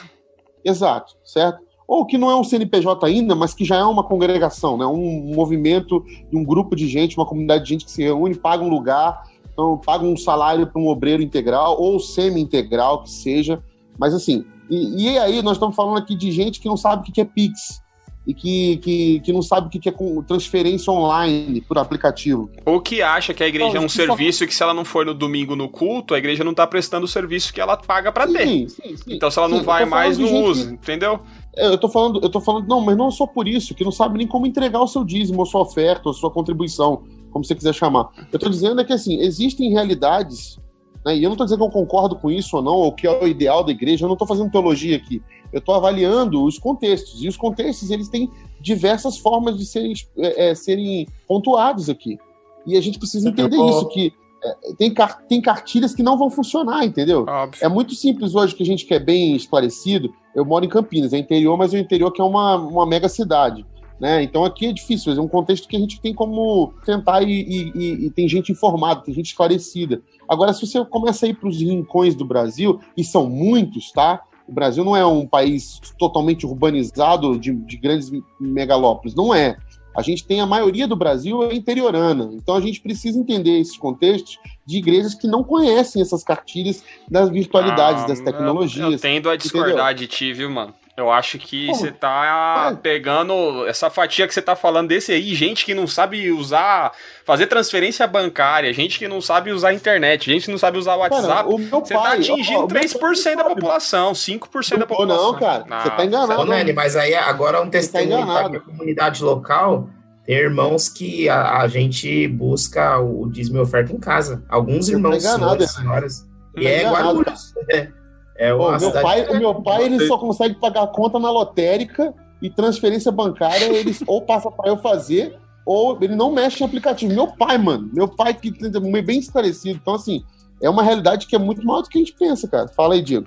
[0.64, 1.65] Exato, certo?
[1.87, 4.87] Ou que não é um CNPJ ainda, mas que já é uma congregação, né?
[4.87, 8.68] um movimento, um grupo de gente, uma comunidade de gente que se reúne, paga um
[8.68, 9.22] lugar,
[9.53, 13.62] então paga um salário para um obreiro integral ou semi-integral, que seja.
[13.99, 17.12] Mas assim, e, e, aí nós estamos falando aqui de gente que não sabe o
[17.12, 17.81] que é Pix
[18.27, 19.94] e que, que, que não sabe o que é
[20.27, 22.51] transferência online por aplicativo.
[22.64, 24.44] Ou que acha que a igreja é um serviço só...
[24.44, 27.05] e que se ela não for no domingo no culto, a igreja não está prestando
[27.05, 28.68] o serviço que ela paga para ter.
[28.68, 31.20] Sim, sim, então se ela não vai mais, não usa, entendeu?
[31.57, 33.83] É, eu tô falando, eu tô falando, não, mas não é só por isso, que
[33.83, 37.45] não sabe nem como entregar o seu dízimo, a sua oferta, a sua contribuição, como
[37.45, 38.11] você quiser chamar.
[38.31, 40.59] Eu tô dizendo é que assim, existem realidades,
[41.05, 43.07] né, e eu não tô dizendo que eu concordo com isso ou não, ou que
[43.07, 45.23] é o ideal da igreja, eu não tô fazendo teologia aqui.
[45.53, 50.51] Eu tô avaliando os contextos, e os contextos, eles têm diversas formas de serem, é,
[50.51, 52.19] é, serem pontuados aqui.
[52.66, 54.12] E a gente precisa entender isso, que
[54.45, 54.92] é, tem,
[55.29, 57.25] tem cartilhas que não vão funcionar, entendeu?
[57.27, 57.64] Óbvio.
[57.64, 60.12] É muito simples hoje que a gente quer bem esclarecido.
[60.37, 63.64] Eu moro em Campinas, é interior, mas o interior que é uma, uma mega cidade.
[63.99, 64.22] Né?
[64.22, 68.07] Então aqui é difícil, é um contexto que a gente tem como tentar e, e,
[68.07, 70.03] e, tem gente informada, tem gente esclarecida.
[70.29, 74.22] Agora, se você começa a ir para os rincões do Brasil, e são muitos, tá?
[74.46, 79.57] O Brasil não é um país totalmente urbanizado de, de grandes megalópolis, não é.
[79.96, 83.76] A gente tem a maioria do Brasil é interiorana, então a gente precisa entender esses
[83.78, 88.85] contextos de igrejas que não conhecem essas cartilhas das virtualidades, ah, das tecnologias.
[88.85, 89.94] Eu, eu tendo a discordar entendeu?
[89.94, 90.74] de ti, viu, mano?
[90.96, 95.62] Eu acho que você tá pegando essa fatia que você tá falando desse aí, gente
[95.62, 100.46] que não sabe usar, fazer transferência bancária, gente que não sabe usar a internet, gente
[100.46, 101.50] que não sabe usar o WhatsApp.
[101.70, 105.32] você tá atingindo ó, 3% da população, 5% da população.
[105.32, 106.40] Não, cara, você tá enganado.
[106.40, 109.90] Ô, Nani, mas aí agora é um tá testemunho tá da comunidade local.
[110.24, 114.42] Tem irmãos que a, a, gente busca o dízimo e oferta em casa.
[114.48, 116.28] Alguns tá irmãos, tá enganado, senhores, senhoras.
[116.56, 117.52] E é Guarulhos.
[117.70, 117.88] É.
[118.38, 122.51] É Pô, meu pai, o meu pai ele só consegue pagar conta na lotérica e
[122.51, 127.12] transferência bancária eles ou passa para eu fazer ou ele não mexe em aplicativo.
[127.12, 129.79] Meu pai, mano, meu pai que é bem esclarecido.
[129.81, 130.22] Então assim,
[130.61, 132.68] é uma realidade que é muito maior do que a gente pensa, cara.
[132.68, 133.27] Fala aí, Diego.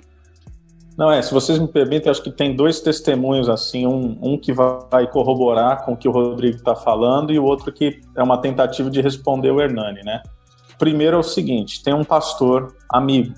[0.96, 4.52] Não, é, se vocês me permitem, acho que tem dois testemunhos, assim, um, um que
[4.52, 8.36] vai corroborar com o que o Rodrigo está falando e o outro que é uma
[8.36, 10.22] tentativa de responder o Hernani, né?
[10.78, 13.32] Primeiro é o seguinte, tem um pastor amigo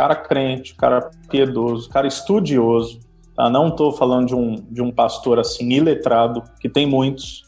[0.00, 3.00] cara crente, cara piedoso, cara estudioso.
[3.36, 3.50] Tá?
[3.50, 7.44] Não estou falando de um, de um pastor assim iletrado, que tem muitos,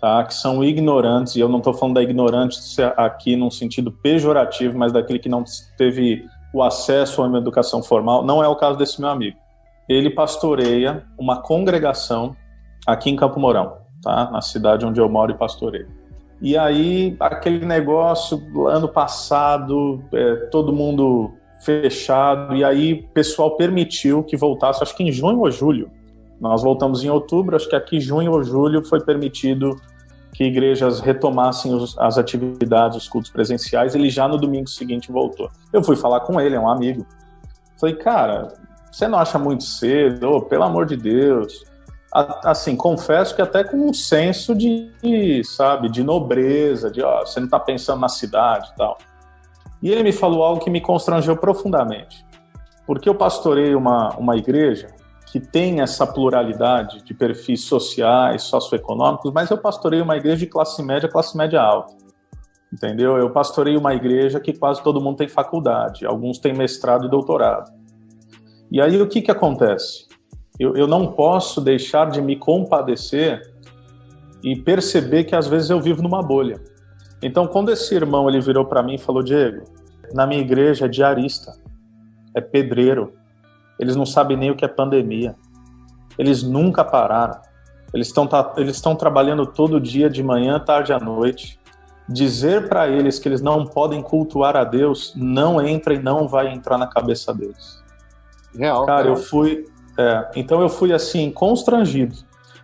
[0.00, 0.22] tá?
[0.22, 4.92] que são ignorantes, e eu não estou falando da ignorância aqui num sentido pejorativo, mas
[4.92, 5.42] daquele que não
[5.76, 8.24] teve o acesso a uma educação formal.
[8.24, 9.36] Não é o caso desse meu amigo.
[9.88, 12.36] Ele pastoreia uma congregação
[12.86, 14.30] aqui em Campo Mourão, tá?
[14.30, 15.88] na cidade onde eu moro e pastoreio.
[16.40, 24.22] E aí, aquele negócio, ano passado, é, todo mundo fechado, e aí o pessoal permitiu
[24.22, 25.90] que voltasse, acho que em junho ou julho.
[26.40, 29.76] Nós voltamos em outubro, acho que aqui junho ou julho foi permitido
[30.32, 33.94] que igrejas retomassem os, as atividades, os cultos presenciais.
[33.94, 35.50] Ele já no domingo seguinte voltou.
[35.72, 37.04] Eu fui falar com ele, é um amigo.
[37.80, 38.54] Falei, cara,
[38.90, 40.30] você não acha muito cedo?
[40.30, 41.64] Oh, pelo amor de Deus.
[42.12, 47.46] Assim, confesso que até com um senso de, sabe, de nobreza, de, ó, você não
[47.46, 48.96] está pensando na cidade e tal.
[49.82, 52.26] E ele me falou algo que me constrangeu profundamente.
[52.86, 54.88] Porque eu pastorei uma, uma igreja
[55.30, 60.82] que tem essa pluralidade de perfis sociais, socioeconômicos, mas eu pastorei uma igreja de classe
[60.82, 61.94] média, classe média alta.
[62.72, 63.16] Entendeu?
[63.16, 67.70] Eu pastorei uma igreja que quase todo mundo tem faculdade, alguns têm mestrado e doutorado.
[68.70, 70.06] E aí o que, que acontece?
[70.58, 73.40] Eu, eu não posso deixar de me compadecer
[74.42, 76.60] e perceber que às vezes eu vivo numa bolha.
[77.22, 79.64] Então, quando esse irmão ele virou para mim e falou: Diego,
[80.12, 81.52] na minha igreja é diarista,
[82.34, 83.12] é pedreiro,
[83.78, 85.34] eles não sabem nem o que é pandemia,
[86.18, 87.40] eles nunca pararam,
[87.92, 91.58] eles estão eles estão trabalhando todo dia, de manhã, tarde à noite.
[92.10, 96.50] Dizer para eles que eles não podem cultuar a Deus não entra e não vai
[96.50, 97.82] entrar na cabeça deles.
[98.56, 98.86] Real.
[98.86, 99.16] Cara, real.
[99.16, 99.66] eu fui.
[99.98, 102.16] É, então eu fui assim, constrangido.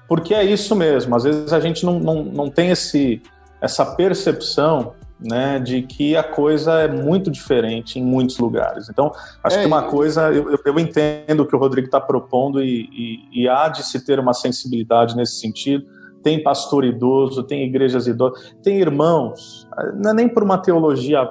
[0.08, 3.22] Porque é isso mesmo, às vezes a gente não, não, não tem esse,
[3.64, 8.90] essa percepção né, de que a coisa é muito diferente em muitos lugares.
[8.90, 9.10] Então,
[9.42, 12.88] acho é, que uma coisa, eu, eu entendo o que o Rodrigo está propondo e,
[12.92, 15.86] e, e, há de se ter uma sensibilidade nesse sentido.
[16.22, 21.26] Tem pastor idoso, tem igrejas idosas, tem irmãos, não é nem por uma teologia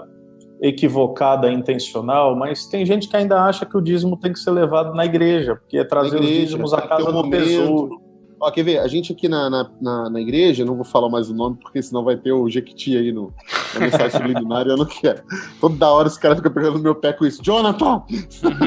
[0.62, 4.96] equivocada, intencional, mas tem gente que ainda acha que o dízimo tem que ser levado
[4.96, 8.03] na igreja, porque é trazer igreja, os dízimos à casa do momento, tesouro.
[8.44, 8.80] Ó, quer ver?
[8.80, 11.82] A gente aqui na, na, na, na, igreja, não vou falar mais o nome, porque
[11.82, 13.34] senão vai ter o Jequiti aí no,
[13.74, 15.24] na mensagem subliminar e eu não quero.
[15.62, 17.42] Toda hora esse cara fica pegando no meu pé com isso.
[17.42, 18.04] Jonathan!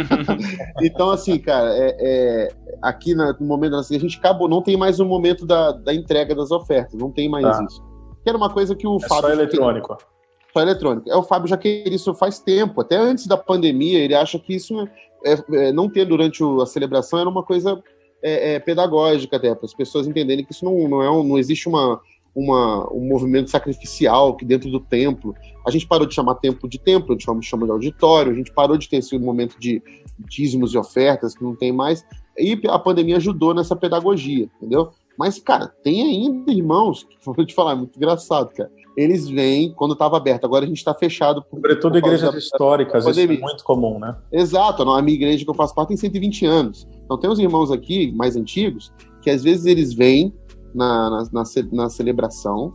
[0.81, 2.49] então, assim, cara, é, é,
[2.81, 5.93] aqui na, no momento assim, a gente acabou, não tem mais o momento da, da
[5.93, 7.63] entrega das ofertas, não tem mais tá.
[7.63, 7.85] isso.
[8.23, 9.29] Que era uma coisa que o é Fábio.
[9.29, 9.99] Só eletrônico.
[10.55, 11.11] Só eletrônico.
[11.11, 14.55] É, o Fábio já queria isso faz tempo, até antes da pandemia, ele acha que
[14.55, 14.89] isso
[15.23, 17.79] é, é, não ter durante o, a celebração era uma coisa
[18.27, 21.39] é, é, pedagógica até, para as pessoas entenderem que isso não, não, é um, não
[21.39, 22.01] existe uma,
[22.35, 25.33] uma, um movimento sacrificial que dentro do templo.
[25.65, 28.53] A gente parou de chamar templo de templo, a gente chama, de auditório, a gente
[28.53, 29.81] parou de ter esse momento de
[30.29, 32.05] dízimos e ofertas que não tem mais.
[32.37, 34.91] E a pandemia ajudou nessa pedagogia, entendeu?
[35.17, 38.71] Mas, cara, tem ainda irmãos, vou te falar, é muito engraçado, cara.
[38.97, 41.43] Eles vêm quando estava aberto, agora a gente está fechado.
[41.43, 44.17] Por, Sobretudo por igrejas da, históricas, da isso é muito comum, né?
[44.33, 46.89] Exato, a minha igreja que eu faço parte tem 120 anos.
[47.07, 48.93] Então tem uns irmãos aqui, mais antigos,
[49.23, 50.35] que às vezes eles vêm
[50.75, 51.43] na, na, na,
[51.73, 52.73] na celebração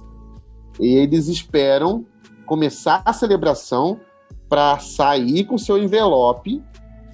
[0.80, 2.06] e eles esperam
[2.46, 4.00] começar a celebração
[4.50, 6.62] para sair com seu envelope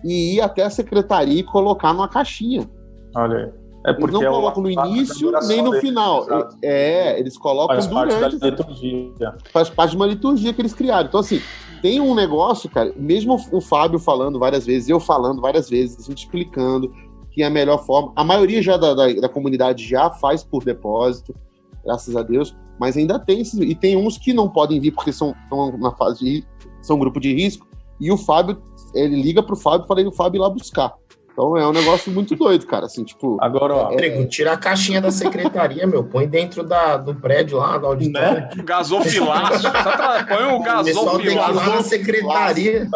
[0.03, 2.69] e ir até a secretaria e colocar numa caixinha.
[3.15, 3.67] Olha aí.
[3.85, 6.23] É porque eles não é colocam no início nem no final.
[6.23, 6.57] Exato.
[6.61, 8.19] É, eles colocam faz durante.
[8.19, 9.35] Parte da liturgia.
[9.51, 11.07] Faz parte de uma liturgia que eles criaram.
[11.07, 11.41] Então, assim,
[11.81, 16.03] tem um negócio, cara, mesmo o Fábio falando várias vezes, eu falando várias vezes, a
[16.03, 16.91] gente explicando
[17.37, 18.11] que é a melhor forma.
[18.15, 21.35] A maioria já da, da, da comunidade já faz por depósito.
[21.85, 22.57] graças a Deus.
[22.79, 25.91] Mas ainda tem esses, e tem uns que não podem vir porque são, estão na
[25.91, 26.43] fase de
[26.81, 27.67] são grupo de risco.
[27.99, 28.59] E o Fábio,
[28.95, 30.95] ele liga pro Fábio fala o Fábio ir lá buscar.
[31.37, 32.87] Então é um negócio muito doido, cara.
[32.87, 33.37] Assim, tipo.
[33.39, 33.91] Agora, ó.
[33.91, 34.25] É...
[34.25, 36.03] tira a caixinha da secretaria, meu.
[36.03, 38.41] Põe dentro da, do prédio lá, da auditório.
[38.41, 38.49] Né?
[38.63, 39.69] Gasofilácio.
[40.27, 42.87] põe o gasofilácio na secretaria.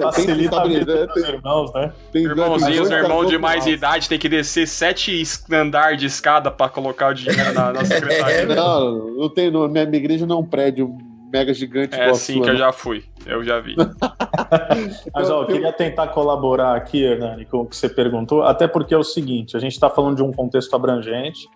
[0.00, 1.92] Facilita a vida dos irmãos, né?
[2.12, 7.08] Tem Irmãozinhos, irmão de mais idade, tem que descer sete andares de escada pra colocar
[7.08, 8.36] o dinheiro na, na secretaria.
[8.36, 9.50] É, não, não tem.
[9.50, 10.96] Minha, minha igreja não é um prédio
[11.32, 11.98] mega gigante.
[11.98, 13.76] É assim que eu já fui, eu já vi.
[15.14, 18.94] Mas ó, eu queria tentar colaborar aqui, Hernani, com o que você perguntou, até porque
[18.94, 21.46] é o seguinte: a gente está falando de um contexto abrangente,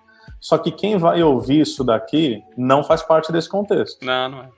[0.40, 4.04] só que quem vai ouvir isso daqui não faz parte desse contexto.
[4.04, 4.48] Não, não é.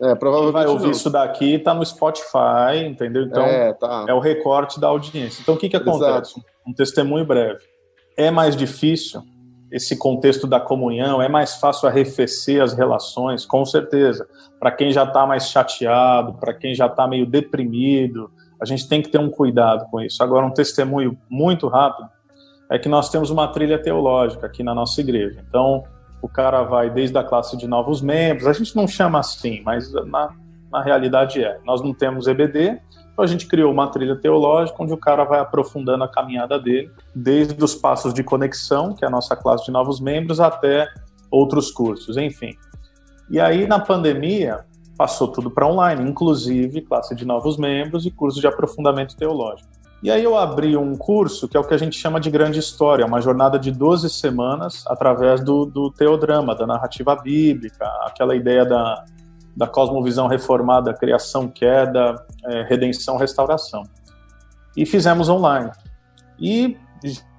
[0.00, 0.90] É, provavelmente Quem vai ouvir não.
[0.92, 3.24] isso daqui está no Spotify, entendeu?
[3.24, 4.06] Então é, tá.
[4.08, 5.42] é, o recorte da audiência.
[5.42, 6.34] Então o que, que acontece?
[6.34, 6.46] Exato.
[6.64, 7.58] Um testemunho breve.
[8.16, 9.20] É mais difícil
[9.70, 14.26] esse contexto da comunhão, é mais fácil arrefecer as relações, com certeza.
[14.58, 19.02] Para quem já está mais chateado, para quem já está meio deprimido, a gente tem
[19.02, 20.22] que ter um cuidado com isso.
[20.22, 22.08] Agora, um testemunho muito rápido
[22.70, 25.44] é que nós temos uma trilha teológica aqui na nossa igreja.
[25.48, 25.84] Então,
[26.20, 29.92] o cara vai desde a classe de novos membros, a gente não chama assim, mas
[29.92, 30.34] na,
[30.70, 31.58] na realidade é.
[31.64, 32.80] Nós não temos EBD,
[33.18, 36.88] então a gente criou uma trilha teológica onde o cara vai aprofundando a caminhada dele,
[37.12, 40.86] desde os passos de conexão, que é a nossa classe de novos membros, até
[41.28, 42.56] outros cursos, enfim.
[43.28, 44.64] E aí na pandemia
[44.96, 49.68] passou tudo para online, inclusive classe de novos membros e curso de aprofundamento teológico.
[50.00, 52.60] E aí eu abri um curso que é o que a gente chama de grande
[52.60, 58.64] história, uma jornada de 12 semanas através do, do teodrama, da narrativa bíblica, aquela ideia
[58.64, 59.04] da,
[59.58, 63.82] da cosmovisão reformada, criação, queda, é, redenção, restauração.
[64.76, 65.72] E fizemos online.
[66.38, 66.78] E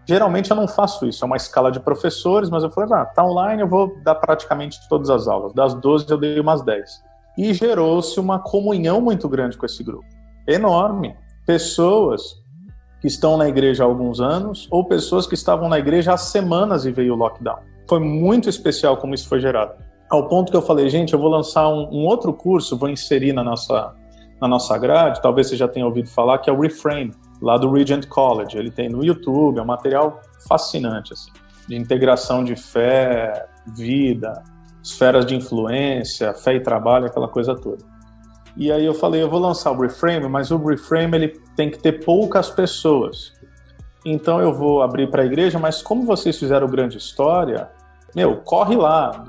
[0.06, 3.24] geralmente eu não faço isso, é uma escala de professores, mas eu falei, ah, tá
[3.26, 5.54] online, eu vou dar praticamente todas as aulas.
[5.54, 7.02] Das 12 eu dei umas 10.
[7.38, 10.06] E gerou-se uma comunhão muito grande com esse grupo.
[10.46, 11.16] Enorme.
[11.46, 12.44] Pessoas
[13.00, 16.86] que estão na igreja há alguns anos ou pessoas que estavam na igreja há semanas
[16.86, 17.60] e veio o lockdown.
[17.88, 19.74] Foi muito especial como isso foi gerado
[20.10, 23.32] ao ponto que eu falei, gente, eu vou lançar um, um, outro curso, vou inserir
[23.32, 23.94] na nossa,
[24.42, 27.72] na nossa grade, talvez você já tenha ouvido falar, que é o Reframe, lá do
[27.72, 28.58] Regent College.
[28.58, 31.32] Ele tem no YouTube, é um material fascinante, assim,
[31.68, 34.44] de integração de fé, vida,
[34.82, 37.86] esferas de influência, fé e trabalho, aquela coisa toda.
[38.58, 41.78] E aí eu falei, eu vou lançar o Reframe, mas o Reframe ele tem que
[41.78, 43.32] ter poucas pessoas.
[44.04, 47.70] Então eu vou abrir para a igreja, mas como vocês fizeram grande história,
[48.16, 49.24] meu, corre lá,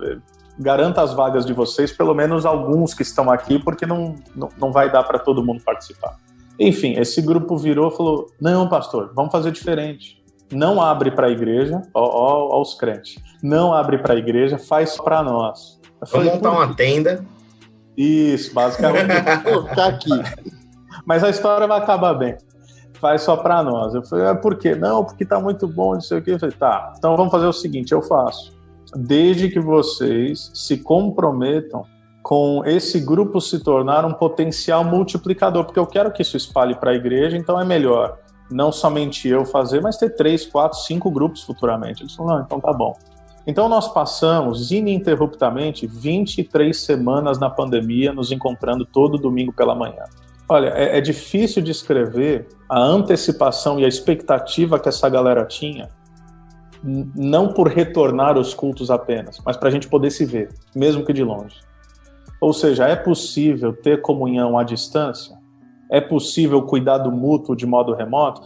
[0.58, 4.72] garanta as vagas de vocês, pelo menos alguns que estão aqui, porque não, não, não
[4.72, 6.16] vai dar para todo mundo participar.
[6.58, 10.20] Enfim, esse grupo virou e falou: não, pastor, vamos fazer diferente.
[10.52, 13.22] Não abre para a igreja, ó, ó, ó, os crentes.
[13.42, 15.80] Não abre para a igreja, faz para nós.
[16.06, 17.24] Falei, vamos montar uma tenda.
[17.96, 19.12] Isso, basicamente.
[19.48, 20.10] Vou ficar aqui.
[21.06, 22.36] Mas a história vai acabar bem.
[22.94, 23.94] Faz só para nós.
[23.94, 24.74] Eu falei, ah, por quê?
[24.74, 26.32] Não, porque tá muito bom, não sei o quê.
[26.32, 28.52] Eu falei, tá, então vamos fazer o seguinte: eu faço
[28.94, 31.84] desde que vocês se comprometam
[32.22, 36.90] com esse grupo se tornar um potencial multiplicador, porque eu quero que isso espalhe para
[36.90, 38.18] a igreja, então é melhor
[38.50, 42.02] não somente eu fazer, mas ter três, quatro, cinco grupos futuramente.
[42.02, 42.92] Eles falaram, não, então tá bom.
[43.46, 50.04] Então nós passamos ininterruptamente 23 semanas na pandemia, nos encontrando todo domingo pela manhã.
[50.48, 55.88] Olha, é, é difícil descrever a antecipação e a expectativa que essa galera tinha
[56.82, 61.12] não por retornar os cultos apenas, mas para a gente poder se ver, mesmo que
[61.12, 61.60] de longe.
[62.40, 65.38] Ou seja, é possível ter comunhão à distância?
[65.90, 68.40] É possível cuidar do mútuo de modo remoto?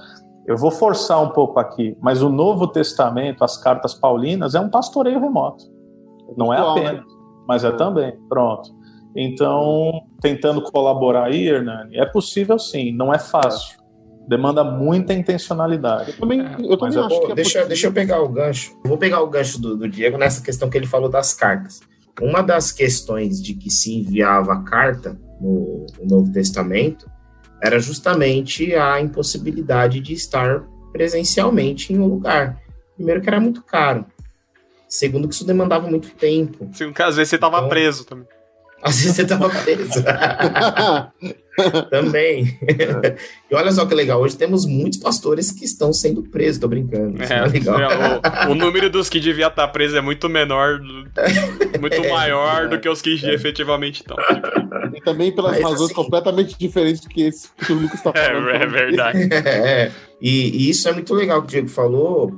[0.46, 4.68] Eu vou forçar um pouco aqui, mas o Novo Testamento, as cartas paulinas, é um
[4.68, 5.64] pastoreio remoto.
[6.36, 7.02] Não é apenas, né?
[7.46, 8.18] mas é também.
[8.28, 8.74] Pronto.
[9.16, 13.83] Então, tentando colaborar aí, Hernani, é possível sim, não é fácil
[14.26, 16.12] demanda muita intencionalidade.
[16.12, 18.76] Eu também, eu também acho que é deixa, deixa eu pegar o gancho.
[18.84, 21.80] vou pegar o gancho do, do, Diego nessa questão que ele falou das cartas.
[22.20, 27.10] Uma das questões de que se enviava carta no, no Novo Testamento
[27.62, 32.60] era justamente a impossibilidade de estar presencialmente em um lugar.
[32.94, 34.06] Primeiro que era muito caro.
[34.88, 36.70] Segundo que isso demandava muito tempo.
[36.70, 38.26] Que às vezes você estava então, preso também.
[38.82, 40.04] Às vezes você estava preso.
[41.90, 42.58] Também.
[43.50, 47.22] e olha só que legal, hoje temos muitos pastores que estão sendo presos, tô brincando.
[47.22, 47.80] É, é legal.
[47.80, 50.80] É, o, o, número dos que devia estar preso é muito menor,
[51.80, 53.34] muito é, maior do que os que é.
[53.34, 54.16] efetivamente estão.
[54.94, 58.10] E também pelas Mas, razões assim, completamente diferentes do que esse que o Lucas está
[58.14, 58.48] é, falando.
[58.48, 59.18] É, é verdade.
[60.20, 62.32] E, e, isso é muito legal que o Diego falou,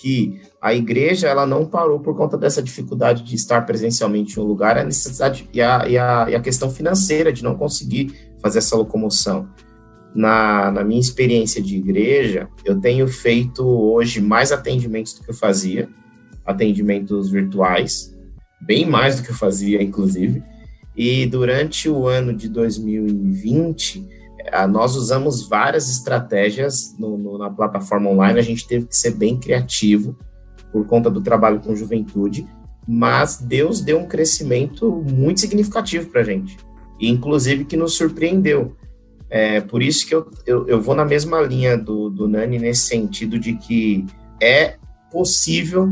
[0.00, 4.46] que a igreja ela não parou por conta dessa dificuldade de estar presencialmente em um
[4.46, 8.58] lugar, a necessidade e a, e a, e a questão financeira de não conseguir fazer
[8.58, 9.48] essa locomoção.
[10.14, 15.34] Na, na minha experiência de igreja, eu tenho feito hoje mais atendimentos do que eu
[15.34, 15.88] fazia,
[16.44, 18.16] atendimentos virtuais,
[18.60, 20.42] bem mais do que eu fazia, inclusive.
[20.96, 24.04] E durante o ano de 2020,
[24.40, 28.38] eh, nós usamos várias estratégias no, no, na plataforma online.
[28.38, 30.16] A gente teve que ser bem criativo
[30.72, 32.46] por conta do trabalho com juventude,
[32.86, 36.56] mas Deus deu um crescimento muito significativo para a gente,
[37.00, 38.76] inclusive que nos surpreendeu.
[39.30, 42.88] É, por isso que eu, eu, eu, vou na mesma linha do, do Nani nesse
[42.88, 44.06] sentido de que
[44.40, 44.76] é
[45.10, 45.88] possível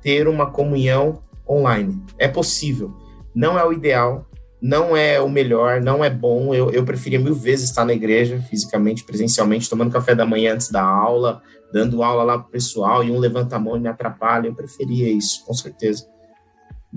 [0.00, 2.00] ter uma comunhão online.
[2.18, 2.94] É possível.
[3.34, 4.28] Não é o ideal,
[4.60, 6.54] não é o melhor, não é bom.
[6.54, 10.70] Eu, eu preferia mil vezes estar na igreja, fisicamente, presencialmente, tomando café da manhã antes
[10.70, 11.42] da aula,
[11.72, 14.46] dando aula lá pro pessoal, e um levanta a mão e me atrapalha.
[14.46, 16.06] Eu preferia isso, com certeza.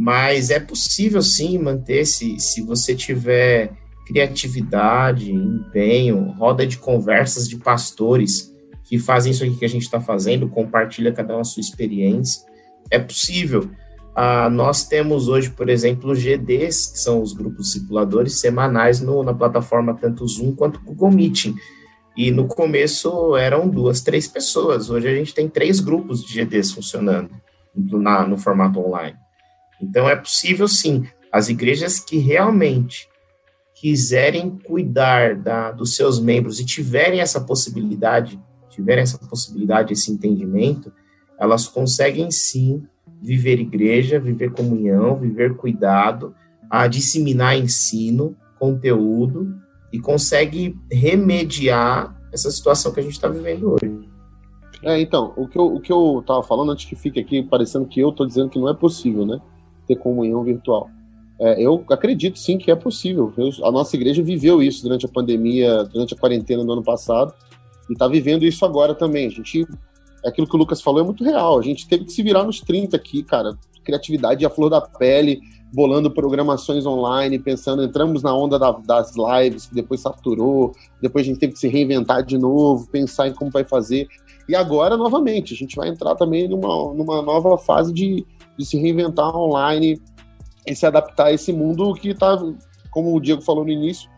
[0.03, 3.71] Mas é possível sim manter se, se você tiver
[4.07, 8.51] criatividade, empenho, roda de conversas de pastores
[8.83, 12.41] que fazem isso aqui que a gente está fazendo, compartilha cada um a sua experiência.
[12.89, 13.69] É possível.
[14.15, 19.35] Ah, nós temos hoje, por exemplo, GDs, que são os grupos circuladores semanais no, na
[19.35, 21.53] plataforma tanto Zoom quanto Google Meeting.
[22.17, 24.89] E no começo eram duas, três pessoas.
[24.89, 27.29] Hoje a gente tem três grupos de GDs funcionando
[27.75, 29.15] na, no formato online.
[29.81, 31.05] Então é possível sim.
[31.31, 33.09] As igrejas que realmente
[33.75, 40.91] quiserem cuidar da, dos seus membros e tiverem essa possibilidade, tiverem essa possibilidade, esse entendimento,
[41.39, 42.83] elas conseguem sim
[43.21, 46.35] viver igreja, viver comunhão, viver cuidado,
[46.69, 49.55] a disseminar ensino, conteúdo
[49.91, 54.09] e consegue remediar essa situação que a gente está vivendo hoje.
[54.83, 57.87] É, então, o que, eu, o que eu tava falando antes que fique aqui parecendo
[57.87, 59.39] que eu estou dizendo que não é possível, né?
[59.91, 60.89] Ter comunhão virtual.
[61.39, 63.33] É, eu acredito sim que é possível.
[63.37, 67.33] Eu, a nossa igreja viveu isso durante a pandemia, durante a quarentena do ano passado,
[67.89, 69.27] e está vivendo isso agora também.
[69.27, 69.67] A gente
[70.25, 71.59] aquilo que o Lucas falou é muito real.
[71.59, 73.57] A gente teve que se virar nos 30 aqui, cara.
[73.83, 75.41] Criatividade a flor da pele,
[75.73, 81.29] bolando programações online, pensando, entramos na onda da, das lives, que depois saturou, depois a
[81.29, 84.07] gente teve que se reinventar de novo, pensar em como vai fazer.
[84.47, 88.25] E agora, novamente, a gente vai entrar também numa, numa nova fase de,
[88.61, 89.99] de se reinventar online
[90.65, 92.37] e se adaptar a esse mundo que está,
[92.91, 94.09] como o Diego falou no início,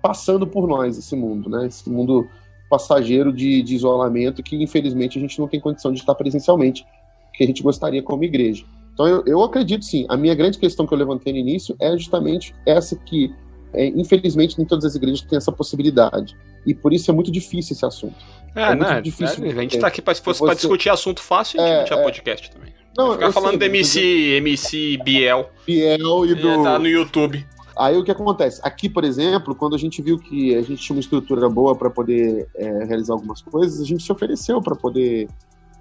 [0.00, 1.66] passando por nós, esse mundo, né?
[1.66, 2.28] Esse mundo
[2.70, 6.86] passageiro de, de isolamento que, infelizmente, a gente não tem condição de estar presencialmente,
[7.34, 8.64] que a gente gostaria como igreja.
[8.94, 10.06] Então, eu, eu acredito sim.
[10.08, 13.34] A minha grande questão que eu levantei no início é justamente essa que,
[13.74, 16.36] é, infelizmente, nem todas as igrejas têm essa possibilidade.
[16.64, 18.16] E por isso é muito difícil esse assunto.
[18.54, 19.00] É, é né?
[19.00, 20.14] Difícil é, a gente está aqui para
[20.54, 22.02] discutir assunto fácil, a gente é, não tinha é.
[22.02, 22.79] podcast também.
[22.96, 24.00] Não, ficar falando sei, do MC,
[24.36, 25.50] MC Biel.
[25.66, 26.62] Biel e do.
[26.62, 27.46] Tá no YouTube.
[27.78, 28.60] Aí o que acontece?
[28.62, 31.88] Aqui, por exemplo, quando a gente viu que a gente tinha uma estrutura boa para
[31.88, 35.28] poder é, realizar algumas coisas, a gente se ofereceu para poder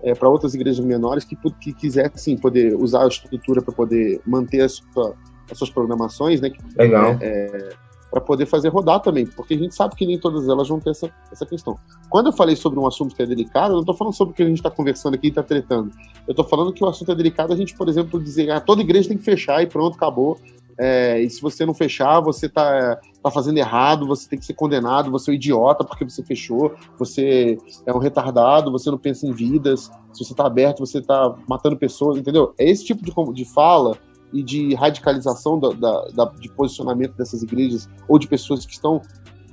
[0.01, 4.61] é, para outras igrejas menores que, que quisessem poder usar a estrutura para poder manter
[4.61, 5.13] a sua,
[5.51, 6.51] as suas programações, né?
[6.77, 7.17] Legal.
[7.19, 10.67] É, é para poder fazer rodar também, porque a gente sabe que nem todas elas
[10.67, 11.77] vão ter essa, essa questão.
[12.09, 14.35] Quando eu falei sobre um assunto que é delicado, eu não estou falando sobre o
[14.35, 15.91] que a gente está conversando aqui e está tretando.
[16.27, 18.81] Eu estou falando que o assunto é delicado, a gente, por exemplo, dizer, ah, toda
[18.81, 20.39] igreja tem que fechar e pronto, acabou.
[20.81, 24.53] É, e se você não fechar, você está tá fazendo errado, você tem que ser
[24.53, 29.27] condenado, você é um idiota porque você fechou, você é um retardado, você não pensa
[29.27, 32.53] em vidas, se você está aberto, você está matando pessoas, entendeu?
[32.57, 33.97] É esse tipo de, de fala
[34.31, 39.01] e de radicalização da, da, da, de posicionamento dessas igrejas ou de pessoas que estão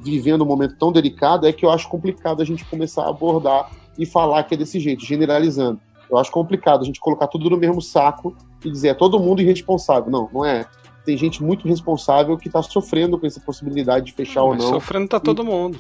[0.02, 3.70] vivendo um momento tão delicado é que eu acho complicado a gente começar a abordar
[3.98, 5.80] e falar que é desse jeito, generalizando.
[6.10, 9.42] Eu acho complicado a gente colocar tudo no mesmo saco e dizer é todo mundo
[9.42, 10.10] irresponsável.
[10.10, 10.66] Não, não é
[11.04, 14.70] tem gente muito responsável que tá sofrendo com essa possibilidade de fechar ou não.
[14.70, 15.78] Sofrendo tá todo mundo.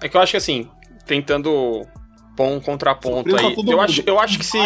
[0.00, 0.68] É que eu acho que assim,
[1.04, 1.82] tentando
[2.36, 3.66] pôr um contraponto Sofrendo aí.
[3.66, 4.58] Tá eu acho, eu acho que se.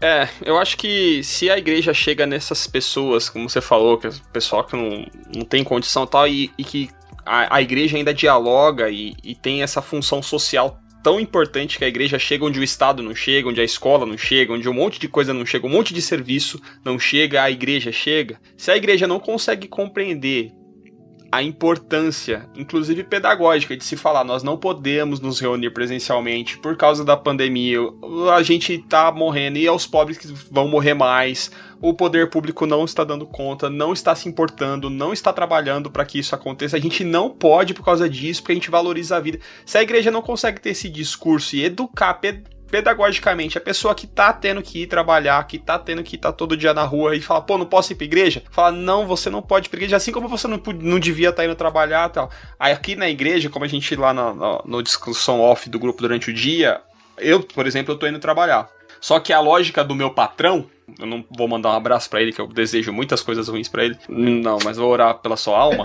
[0.00, 4.10] É, eu acho que se a igreja chega nessas pessoas, como você falou, que é
[4.10, 6.90] o pessoal que não, não tem condição tal, e, e que
[7.24, 11.88] a, a igreja ainda dialoga e, e tem essa função social tão importante que a
[11.88, 15.00] igreja chega onde o Estado não chega, onde a escola não chega, onde um monte
[15.00, 18.40] de coisa não chega, um monte de serviço não chega, a igreja chega.
[18.56, 20.52] Se a igreja não consegue compreender
[21.32, 27.02] a importância, inclusive pedagógica, de se falar, nós não podemos nos reunir presencialmente por causa
[27.02, 27.78] da pandemia,
[28.36, 32.66] a gente tá morrendo e é os pobres que vão morrer mais, o poder público
[32.66, 36.76] não está dando conta, não está se importando, não está trabalhando para que isso aconteça.
[36.76, 39.40] A gente não pode por causa disso, porque a gente valoriza a vida.
[39.64, 42.14] Se a igreja não consegue ter esse discurso e educar
[42.72, 46.36] pedagogicamente, a pessoa que tá tendo que ir trabalhar, que tá tendo que estar tá
[46.38, 48.42] todo dia na rua e fala, pô, não posso ir pra igreja?
[48.50, 51.42] Fala, não, você não pode ir pra igreja, assim como você não, não devia estar
[51.42, 52.30] tá indo trabalhar e tal.
[52.58, 56.32] Aí aqui na igreja, como a gente lá no discussão off do grupo durante o
[56.32, 56.80] dia,
[57.18, 58.70] eu, por exemplo, eu tô indo trabalhar.
[59.02, 60.64] Só que a lógica do meu patrão,
[60.96, 63.84] eu não vou mandar um abraço para ele, que eu desejo muitas coisas ruins para
[63.84, 63.98] ele.
[64.08, 65.84] Não, mas vou orar pela sua alma.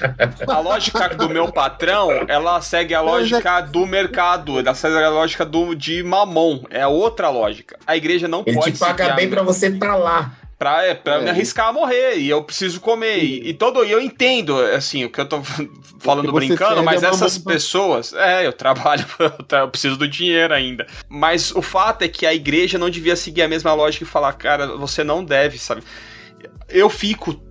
[0.48, 5.44] A lógica do meu patrão, ela segue a lógica do mercado, ela segue a lógica
[5.44, 6.62] do, de mamon.
[6.70, 7.78] É outra lógica.
[7.86, 8.70] A igreja não ele pode.
[8.70, 11.22] Ele te paga bem para você estar tá lá pra, é, pra é.
[11.24, 12.16] me arriscar a morrer.
[12.18, 13.22] E eu preciso comer.
[13.22, 13.84] E, e, todo.
[13.84, 15.42] E eu entendo, assim, o que eu tô
[16.00, 18.12] falando brincando, mas essas pessoas.
[18.12, 19.04] É, eu trabalho,
[19.50, 20.86] eu preciso do dinheiro ainda.
[21.08, 24.32] Mas o fato é que a igreja não devia seguir a mesma lógica e falar,
[24.34, 25.82] cara, você não deve, sabe?
[26.68, 27.42] Eu fico.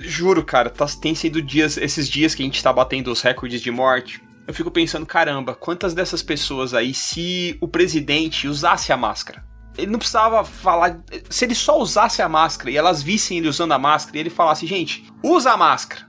[0.00, 3.60] Juro, cara, tá, tem sido dias, esses dias que a gente tá batendo os recordes
[3.60, 4.22] de morte.
[4.46, 9.44] Eu fico pensando, caramba, quantas dessas pessoas aí, se o presidente usasse a máscara,
[9.78, 11.00] ele não precisava falar.
[11.30, 14.30] Se ele só usasse a máscara e elas vissem ele usando a máscara e ele
[14.30, 16.06] falasse, gente, usa a máscara.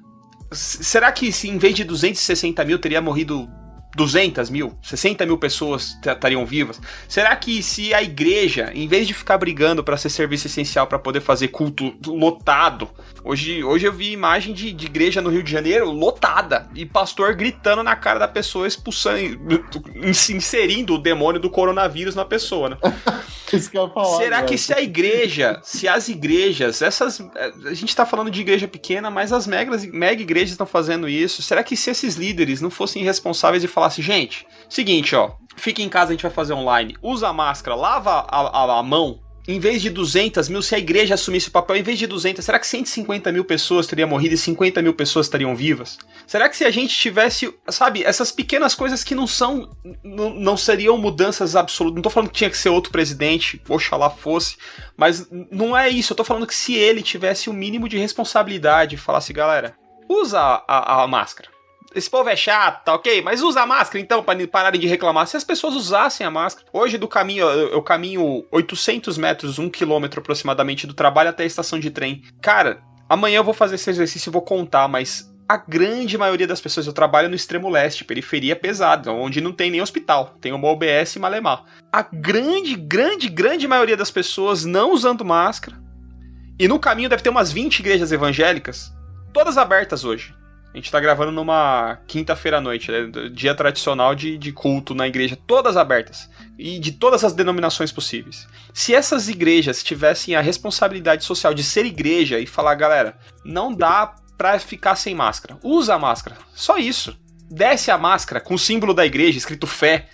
[0.51, 3.47] Será que se em vez de 260 mil teria morrido
[3.95, 6.79] 200 mil, 60 mil pessoas estariam vivas?
[7.07, 10.99] Será que se a igreja, em vez de ficar brigando para ser serviço essencial para
[10.99, 12.89] poder fazer culto lotado,
[13.23, 17.33] hoje, hoje eu vi imagem de, de, igreja no Rio de Janeiro lotada e pastor
[17.33, 19.19] gritando na cara da pessoa, expulsando,
[19.95, 22.77] inserindo o demônio do coronavírus na pessoa, né?
[23.57, 24.49] Isso que eu falar, Será velho.
[24.49, 27.19] que se a igreja, se as igrejas, essas.
[27.65, 31.41] A gente tá falando de igreja pequena, mas as megas, mega igrejas estão fazendo isso.
[31.41, 35.87] Será que se esses líderes não fossem responsáveis e falassem, gente, seguinte, ó, fica em
[35.87, 39.57] casa, a gente vai fazer online, usa a máscara, lava a, a, a mão, em
[39.57, 42.59] vez de 200 mil, se a igreja assumisse o papel, em vez de 200, será
[42.59, 45.97] que 150 mil pessoas teriam morrido e 50 mil pessoas estariam vivas?
[46.27, 49.69] Será que se a gente tivesse, sabe, essas pequenas coisas que não são,
[50.03, 51.95] não, seriam mudanças absolutas?
[51.95, 54.57] Não tô falando que tinha que ser outro presidente, oxalá fosse,
[54.95, 56.13] mas não é isso.
[56.13, 59.75] Eu tô falando que se ele tivesse o mínimo de responsabilidade falasse, galera,
[60.07, 61.49] usa a, a, a máscara
[61.93, 63.21] esse povo é chato, tá ok?
[63.21, 65.25] Mas usa a máscara então, para pararem de reclamar.
[65.27, 66.67] Se as pessoas usassem a máscara.
[66.71, 71.47] Hoje do caminho, eu, eu caminho 800 metros, 1 quilômetro aproximadamente do trabalho até a
[71.47, 72.23] estação de trem.
[72.41, 76.61] Cara, amanhã eu vou fazer esse exercício e vou contar, mas a grande maioria das
[76.61, 80.67] pessoas, eu trabalho no extremo leste, periferia pesada, onde não tem nem hospital, tem uma
[80.67, 81.63] OBS e Malemar.
[81.91, 85.75] A grande, grande, grande maioria das pessoas não usando máscara.
[86.59, 88.93] E no caminho deve ter umas 20 igrejas evangélicas,
[89.33, 90.35] todas abertas hoje.
[90.73, 93.09] A gente tá gravando numa quinta-feira à noite, né?
[93.33, 96.29] dia tradicional de, de culto na igreja, todas abertas.
[96.57, 98.47] E de todas as denominações possíveis.
[98.73, 104.13] Se essas igrejas tivessem a responsabilidade social de ser igreja e falar, galera, não dá
[104.37, 105.57] pra ficar sem máscara.
[105.63, 106.37] Usa a máscara.
[106.53, 107.17] Só isso.
[107.49, 110.07] Desce a máscara com o símbolo da igreja, escrito fé.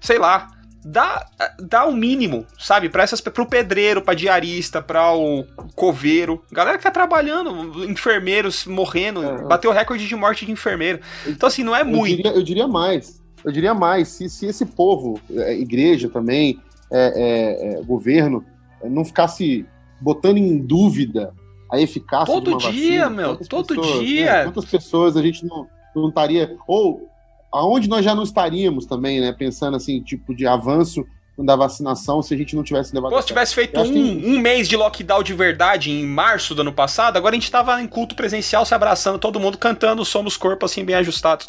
[0.00, 0.48] Sei lá
[0.84, 1.26] dá,
[1.58, 2.88] dá o mínimo, sabe?
[2.88, 9.22] Para essas pro pedreiro, para diarista, para o coveiro, galera que tá trabalhando, enfermeiros morrendo,
[9.24, 9.42] é.
[9.44, 11.00] bateu o recorde de morte de enfermeiro.
[11.26, 12.16] Então assim, não é eu muito.
[12.16, 13.22] Diria, eu diria mais.
[13.44, 16.60] Eu diria mais, se, se esse povo, é, igreja também,
[16.90, 18.44] é, é, é governo,
[18.80, 19.66] é, não ficasse
[20.00, 21.34] botando em dúvida
[21.70, 24.32] a eficácia todo de uma dia, vacina, meu, todo pessoas, dia.
[24.32, 24.44] Né?
[24.44, 25.66] Quantas pessoas a gente não,
[25.96, 27.08] não estaria ou
[27.52, 29.32] aonde nós já não estaríamos também, né?
[29.32, 31.06] Pensando assim, tipo de avanço
[31.38, 33.18] da vacinação se a gente não tivesse levado.
[33.20, 34.26] Se tivesse feito um, que...
[34.26, 37.80] um mês de lockdown de verdade em março do ano passado, agora a gente tava
[37.80, 41.48] em culto presencial se abraçando, todo mundo cantando Somos Corpo assim, bem ajustados.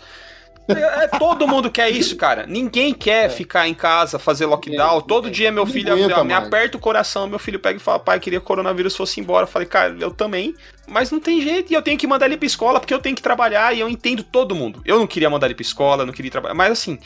[0.67, 2.45] É, é, todo mundo quer isso, cara.
[2.47, 3.29] Ninguém quer é.
[3.29, 5.01] ficar em casa, fazer lockdown.
[5.01, 8.19] Todo dia meu filho me, me aperta o coração, meu filho pega e fala: pai,
[8.19, 9.43] queria que o coronavírus fosse embora.
[9.43, 10.55] Eu falei, cara, eu também.
[10.87, 13.15] Mas não tem jeito, e eu tenho que mandar ele pra escola porque eu tenho
[13.15, 14.81] que trabalhar e eu entendo todo mundo.
[14.85, 16.53] Eu não queria mandar ele pra escola, não queria trabalhar.
[16.53, 16.99] Mas assim,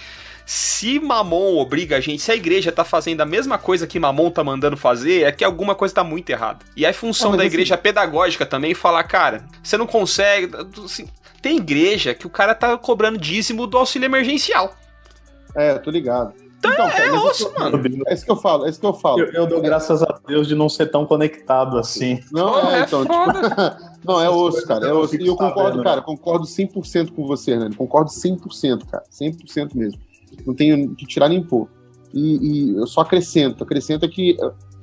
[0.47, 4.31] se Mamon obriga a gente, se a igreja tá fazendo a mesma coisa que Mamon
[4.31, 6.59] tá mandando fazer, é que alguma coisa tá muito errada.
[6.73, 7.83] E a função da igreja assim...
[7.83, 10.49] pedagógica também falar, cara, você não consegue.
[10.83, 11.07] Assim,
[11.41, 14.75] tem igreja que o cara tá cobrando dízimo do auxílio emergencial.
[15.55, 16.33] É, tô ligado.
[16.59, 17.81] Então, então é, é osso, mano.
[18.07, 19.19] É isso que eu falo, é isso que eu falo.
[19.19, 22.19] Eu, eu dou graças a Deus de não ser tão conectado assim.
[22.31, 23.13] Não, é, é então, tipo,
[24.03, 25.15] não, é osso, cara, é osso.
[25.15, 27.69] E eu concordo, cara, concordo 100% com você, né?
[27.77, 29.99] Concordo 100%, cara, 100% mesmo.
[30.45, 31.67] Não tenho que tirar nem pôr.
[32.13, 34.37] E, e eu só acrescento, acrescento que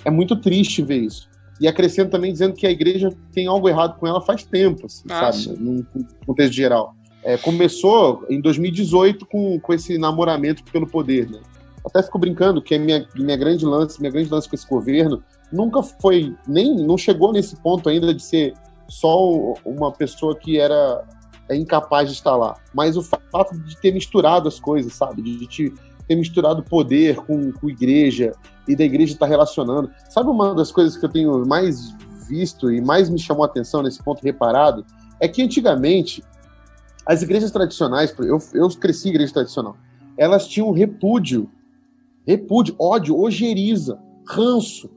[0.04, 1.28] é muito triste ver isso.
[1.60, 5.08] E acrescento também dizendo que a igreja tem algo errado com ela faz tempo, assim,
[5.08, 5.58] sabe?
[5.58, 5.84] Num
[6.26, 6.94] contexto geral.
[7.22, 11.40] É, começou em 2018 com, com esse namoramento pelo poder, né?
[11.86, 15.22] Até fico brincando que a minha, minha grande lance, minha grande lance com esse governo
[15.52, 18.54] nunca foi, nem não chegou nesse ponto ainda de ser
[18.88, 19.30] só
[19.64, 21.04] uma pessoa que era
[21.48, 22.56] é incapaz de estar lá.
[22.72, 25.22] Mas o fato de ter misturado as coisas, sabe?
[25.22, 25.74] De, de,
[26.06, 28.32] ter misturado poder com, com igreja
[28.68, 29.90] e da igreja estar tá relacionando.
[30.08, 31.94] Sabe uma das coisas que eu tenho mais
[32.28, 34.84] visto e mais me chamou a atenção nesse ponto reparado?
[35.20, 36.22] É que antigamente
[37.06, 39.76] as igrejas tradicionais, eu, eu cresci em igreja tradicional,
[40.16, 41.50] elas tinham repúdio,
[42.26, 44.90] repúdio, ódio, ojeriza, ranço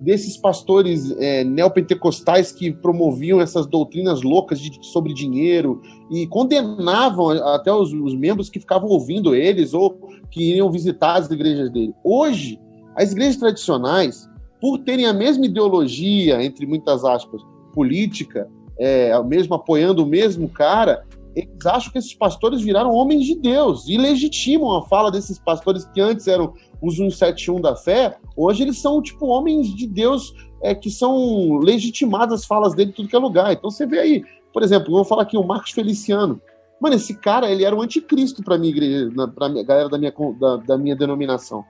[0.00, 7.72] desses pastores é, neopentecostais que promoviam essas doutrinas loucas de, sobre dinheiro e condenavam até
[7.72, 9.98] os, os, membros que ficavam ouvindo eles ou
[10.30, 11.92] que iriam visitar as igrejas dele.
[12.04, 12.60] Hoje,
[12.96, 14.28] as igrejas tradicionais,
[14.60, 17.42] por terem a mesma ideologia, entre muitas aspas,
[17.74, 23.36] política, é, mesmo apoiando o mesmo cara, eles acham que esses pastores viraram homens de
[23.36, 28.62] Deus e legitimam a fala desses pastores que antes eram os 171 da fé, hoje
[28.62, 33.08] eles são tipo homens de Deus é, que são legitimadas as falas dele em tudo
[33.08, 33.52] que é lugar.
[33.52, 36.40] Então você vê aí, por exemplo, eu vou falar aqui o Marcos Feliciano.
[36.80, 40.94] Mano, esse cara, ele era um anticristo para minha galera da minha, da, da, minha
[40.94, 41.64] denominação.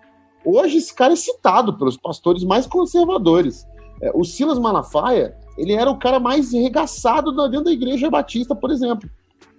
[0.45, 3.67] Hoje esse cara é citado pelos pastores mais conservadores.
[4.03, 8.71] É, o Silas Malafaia, ele era o cara mais regaçado dentro da igreja batista, por
[8.71, 9.09] exemplo.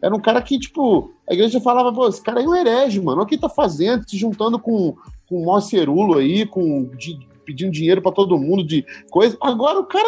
[0.02, 3.18] Era um cara que, tipo, a igreja falava, pô, esse cara é um herege, mano.
[3.18, 4.96] Olha o que ele tá fazendo, se juntando com,
[5.30, 9.38] com o maior cerulo aí, com, de, pedindo dinheiro para todo mundo de coisa.
[9.40, 10.08] Agora o cara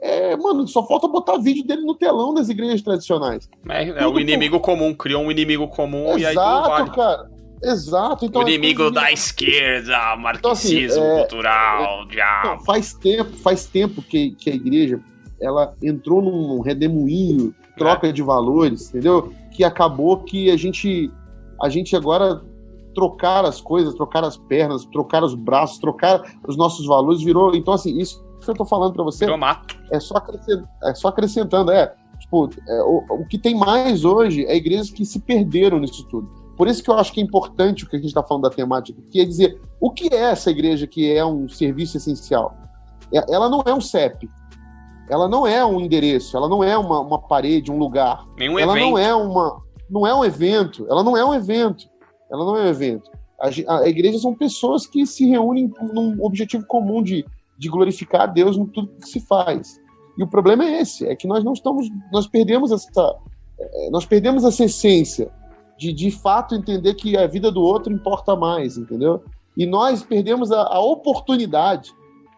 [0.00, 3.48] é, é, Mano, só falta botar vídeo dele no telão das igrejas tradicionais.
[3.68, 4.72] É, é o inimigo com...
[4.72, 6.90] comum, criou um inimigo comum Exato, e aí tudo vale.
[6.90, 7.38] cara.
[7.60, 8.24] Exato.
[8.24, 12.64] Então, o inimigo da esquerda, marxismo então, assim, é, cultural, é, diabo.
[12.64, 15.00] Faz tempo, faz tempo que, que a igreja
[15.40, 19.32] ela entrou num redemoinho troca de valores, entendeu?
[19.52, 21.10] Que acabou que a gente,
[21.60, 22.42] a gente agora
[22.98, 27.54] trocar as coisas, trocar as pernas, trocar os braços, trocar os nossos valores virou.
[27.54, 29.24] Então, assim, isso que eu tô falando para você
[29.92, 30.20] é só,
[30.82, 31.94] é só acrescentando, é.
[32.18, 36.28] Tipo, é, o, o que tem mais hoje é igrejas que se perderam nisso tudo.
[36.56, 38.50] Por isso que eu acho que é importante o que a gente está falando da
[38.50, 42.56] temática, que é dizer o que é essa igreja que é um serviço essencial.
[43.14, 44.28] É, ela não é um CEP,
[45.08, 48.24] ela não é um endereço, ela não é uma, uma parede, um lugar.
[48.36, 48.90] Nenhum ela evento.
[48.90, 50.84] não é uma, não é um evento.
[50.90, 51.88] Ela não é um evento.
[52.30, 53.10] Ela não é um evento.
[53.40, 57.24] A, a igreja são pessoas que se reúnem num objetivo comum de,
[57.56, 59.80] de glorificar a Deus no tudo que se faz.
[60.16, 63.16] E o problema é esse, é que nós não estamos, nós perdemos essa,
[63.58, 65.30] é, nós perdemos essa essência
[65.78, 69.22] de de fato entender que a vida do outro importa mais, entendeu?
[69.56, 71.92] E nós perdemos a, a oportunidade.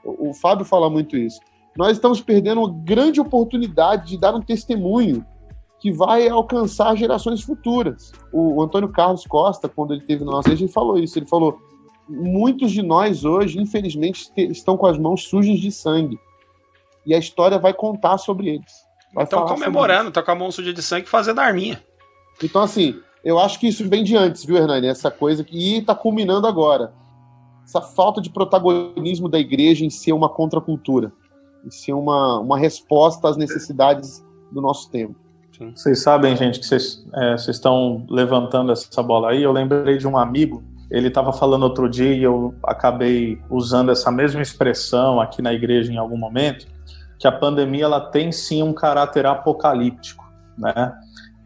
[0.05, 1.41] O, o Fábio fala muito isso
[1.77, 5.25] nós estamos perdendo uma grande oportunidade de dar um testemunho
[5.81, 8.13] que vai alcançar gerações futuras.
[8.33, 11.19] O, Antônio Carlos Costa, quando ele teve nossa igreja, ele falou isso.
[11.19, 11.59] Ele falou:
[12.09, 16.19] muitos de nós hoje, infelizmente, estão com as mãos sujas de sangue.
[17.07, 18.91] E a história vai contar sobre eles.
[19.19, 21.83] Estão comemorando, estão com a mão suja de sangue fazendo arminha.
[22.43, 24.87] Então, assim, eu acho que isso vem de antes, viu, Hernani?
[24.87, 26.93] Essa coisa que e está culminando agora.
[27.65, 31.13] Essa falta de protagonismo da igreja em ser uma contracultura
[31.65, 35.15] e sim uma, uma resposta às necessidades do nosso tempo.
[35.75, 39.43] Vocês sabem, gente, que vocês é, estão levantando essa bola aí.
[39.43, 44.11] Eu lembrei de um amigo, ele estava falando outro dia e eu acabei usando essa
[44.11, 46.67] mesma expressão aqui na igreja em algum momento,
[47.19, 50.25] que a pandemia ela tem sim um caráter apocalíptico,
[50.57, 50.95] né?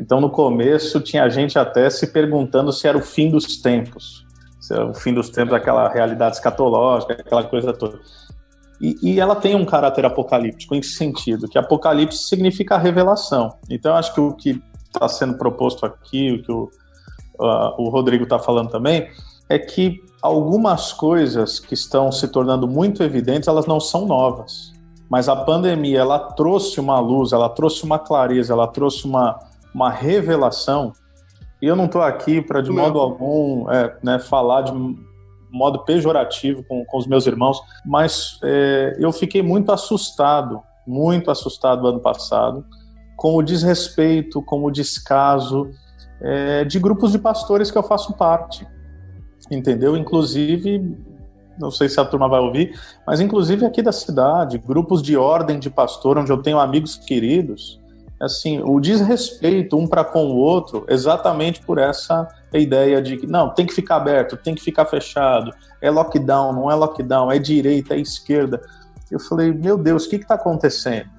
[0.01, 4.25] Então no começo tinha gente até se perguntando se era o fim dos tempos,
[4.61, 7.99] se era o fim dos tempos, aquela realidade escatológica, aquela coisa toda.
[8.85, 10.75] E, e, ela tem um caráter apocalíptico.
[10.75, 11.49] Em que sentido?
[11.49, 13.55] Que apocalipse significa revelação.
[13.71, 16.65] Então, acho que o que está sendo proposto aqui, o que o,
[17.41, 19.09] uh, o Rodrigo está falando também,
[19.49, 24.75] é que algumas coisas que estão se tornando muito evidentes, elas não são novas.
[25.09, 29.39] Mas a pandemia, ela trouxe uma luz, ela trouxe uma clareza, ela trouxe uma,
[29.75, 30.93] uma revelação.
[31.63, 34.73] E eu não estou aqui para, de modo algum, é, né, falar de
[35.55, 41.87] modo pejorativo com, com os meus irmãos, mas é, eu fiquei muito assustado, muito assustado
[41.87, 42.65] ano passado,
[43.17, 45.71] com o desrespeito, com o descaso
[46.21, 48.67] é, de grupos de pastores que eu faço parte,
[49.51, 49.97] entendeu?
[49.97, 50.99] Inclusive,
[51.59, 55.59] não sei se a turma vai ouvir, mas inclusive aqui da cidade, grupos de ordem
[55.59, 57.81] de pastor, onde eu tenho amigos queridos,
[58.25, 63.51] assim, o desrespeito um para com o outro, exatamente por essa ideia de que não,
[63.51, 65.51] tem que ficar aberto, tem que ficar fechado,
[65.81, 68.61] é lockdown, não é lockdown, é direita, é esquerda.
[69.11, 71.11] Eu falei, meu Deus, o que está acontecendo?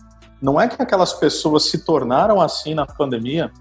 [0.41, 3.51] Não é que aquelas pessoas se tornaram assim na pandemia,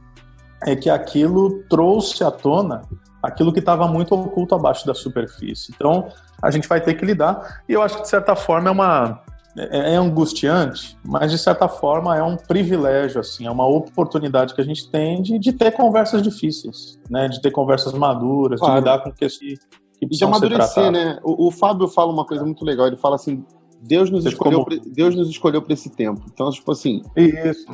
[0.62, 2.82] é que aquilo trouxe à tona
[3.22, 5.72] aquilo que estava muito oculto abaixo da superfície.
[5.74, 6.08] Então,
[6.42, 9.22] a gente vai ter que lidar, e eu acho que de certa forma é uma
[9.56, 14.60] é, é, angustiante, mas de certa forma é um privilégio, assim, é uma oportunidade que
[14.60, 17.28] a gente tem de, de ter conversas difíceis, né?
[17.28, 18.74] De ter conversas maduras, claro.
[18.74, 21.18] de lidar com que, que de amadurecer, né?
[21.22, 23.44] O, o, Fábio fala uma coisa muito legal, ele fala assim,
[23.80, 24.80] Deus nos, escolheu, como...
[24.86, 26.22] Deus nos escolheu para esse tempo.
[26.32, 27.02] Então, tipo assim.
[27.16, 27.66] Isso,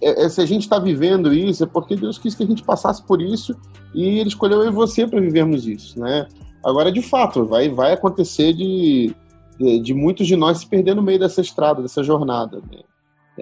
[0.00, 2.46] é, é, é, se a gente está vivendo isso, é porque Deus quis que a
[2.46, 3.54] gente passasse por isso
[3.94, 6.26] e Ele escolheu eu e você para vivermos isso, né?
[6.64, 9.14] Agora, de fato, vai, vai acontecer de,
[9.62, 12.60] de, de, muitos de nós se perder no meio dessa estrada, dessa jornada.
[12.70, 12.80] Né?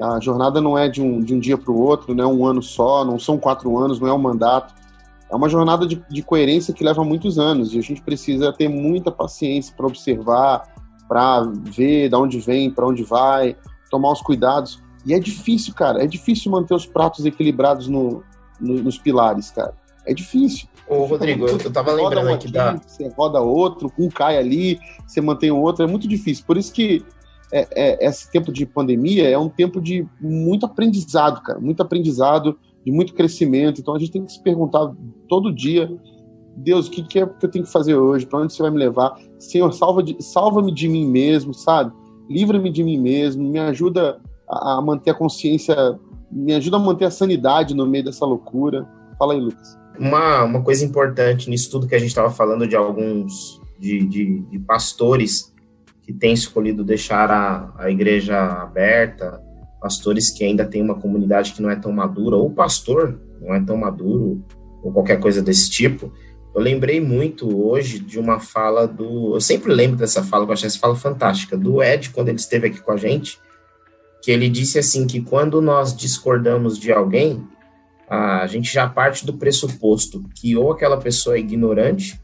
[0.03, 2.47] A jornada não é de um, de um dia para o outro, não é um
[2.47, 4.75] ano só, não são quatro anos, não é um mandato.
[5.31, 8.69] É uma jornada de, de coerência que leva muitos anos e a gente precisa ter
[8.69, 10.75] muita paciência para observar,
[11.09, 13.57] para ver de onde vem, para onde vai,
[13.91, 14.83] tomar os cuidados.
[15.07, 18.23] E é difícil, cara, é difícil manter os pratos equilibrados no,
[18.61, 19.75] no, nos pilares, cara.
[20.05, 20.69] É difícil.
[20.91, 22.75] Ô, Rodrigo, eu, eu tava lembrando um aqui, aqui da.
[22.75, 26.45] Você roda outro, um cai ali, você mantém o outro, é muito difícil.
[26.45, 27.05] Por isso que
[27.53, 31.61] é, é, esse tempo de pandemia é um tempo de muito aprendizado, cara.
[31.61, 33.81] Muito aprendizado, de muito crescimento.
[33.81, 34.93] Então a gente tem que se perguntar
[35.29, 35.89] todo dia
[36.57, 38.27] Deus, o que, que, é que eu tenho que fazer hoje?
[38.27, 39.19] Para onde você vai me levar?
[39.39, 41.93] Senhor, salva-me de, salva de mim mesmo, sabe?
[42.29, 45.99] Livra-me de mim mesmo, me ajuda a, a, manter a consciência,
[46.31, 48.87] me ajuda a manter a sanidade no meio dessa loucura.
[49.19, 49.80] Fala aí, Lucas.
[49.99, 54.41] Uma, uma coisa importante nisso tudo que a gente estava falando de alguns de, de,
[54.41, 55.53] de, pastores
[56.03, 59.41] que têm escolhido deixar a, a igreja aberta,
[59.81, 63.61] pastores que ainda têm uma comunidade que não é tão madura, ou pastor não é
[63.61, 64.45] tão maduro,
[64.83, 66.13] ou qualquer coisa desse tipo
[66.55, 69.35] eu lembrei muito hoje de uma fala do.
[69.35, 72.67] Eu sempre lembro dessa fala, eu achei essa fala fantástica, do Ed, quando ele esteve
[72.67, 73.39] aqui com a gente,
[74.23, 77.47] que ele disse assim: que quando nós discordamos de alguém,
[78.11, 82.21] a gente já parte do pressuposto que ou aquela pessoa é ignorante,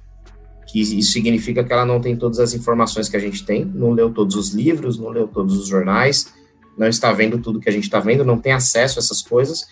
[0.66, 3.92] que isso significa que ela não tem todas as informações que a gente tem, não
[3.92, 6.34] leu todos os livros, não leu todos os jornais,
[6.76, 9.64] não está vendo tudo que a gente está vendo, não tem acesso a essas coisas,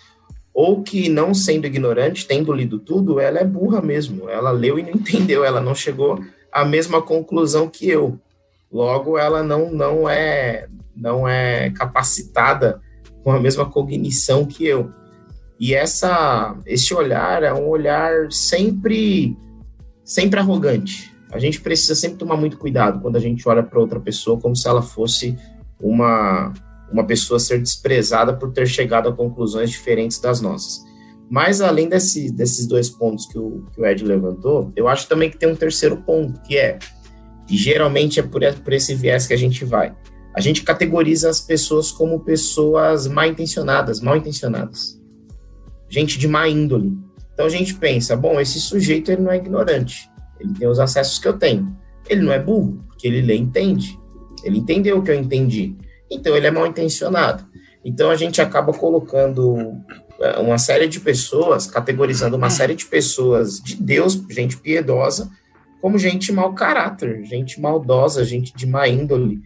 [0.53, 4.29] ou que, não sendo ignorante, tendo lido tudo, ela é burra mesmo.
[4.29, 8.17] Ela leu e não entendeu, ela não chegou à mesma conclusão que eu.
[8.71, 12.81] Logo, ela não, não, é, não é capacitada
[13.21, 14.89] com a mesma cognição que eu.
[15.59, 19.37] E essa, esse olhar é um olhar sempre,
[20.03, 21.13] sempre arrogante.
[21.31, 24.55] A gente precisa sempre tomar muito cuidado quando a gente olha para outra pessoa como
[24.55, 25.37] se ela fosse
[25.79, 26.53] uma,
[26.91, 30.83] uma pessoa ser desprezada por ter chegado a conclusões diferentes das nossas.
[31.29, 35.29] Mas além desse, desses dois pontos que o, que o Ed levantou, eu acho também
[35.29, 36.77] que tem um terceiro ponto, que é,
[37.49, 39.95] e geralmente é por, por esse viés que a gente vai.
[40.33, 44.99] A gente categoriza as pessoas como pessoas mal intencionadas, mal intencionadas.
[45.95, 46.97] Gente de má índole.
[47.33, 51.19] Então a gente pensa, bom, esse sujeito ele não é ignorante, ele tem os acessos
[51.19, 51.73] que eu tenho.
[52.09, 53.97] Ele não é burro, porque ele lê e entende.
[54.43, 55.75] Ele entendeu o que eu entendi
[56.09, 57.45] então ele é mal intencionado.
[57.83, 59.75] Então a gente acaba colocando
[60.19, 65.29] é, uma série de pessoas, categorizando uma série de pessoas de Deus, gente piedosa,
[65.81, 69.41] como gente mau caráter, gente maldosa, gente de má índole.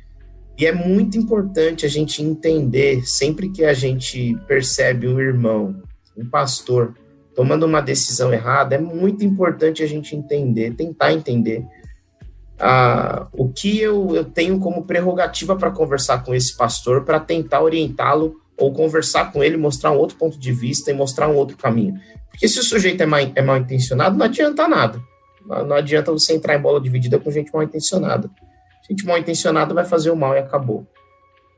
[0.57, 5.81] E é muito importante a gente entender, sempre que a gente percebe um irmão,
[6.21, 6.95] um pastor,
[7.35, 11.65] tomando uma decisão errada, é muito importante a gente entender, tentar entender
[12.59, 17.61] ah, o que eu, eu tenho como prerrogativa para conversar com esse pastor, para tentar
[17.61, 21.55] orientá-lo ou conversar com ele, mostrar um outro ponto de vista e mostrar um outro
[21.55, 21.97] caminho.
[22.29, 25.01] Porque se o sujeito é mal, é mal intencionado, não adianta nada.
[25.45, 28.29] Não, adianta você entrar em bola dividida com gente mal intencionada.
[28.87, 30.85] Gente mal intencionada vai fazer o mal e acabou.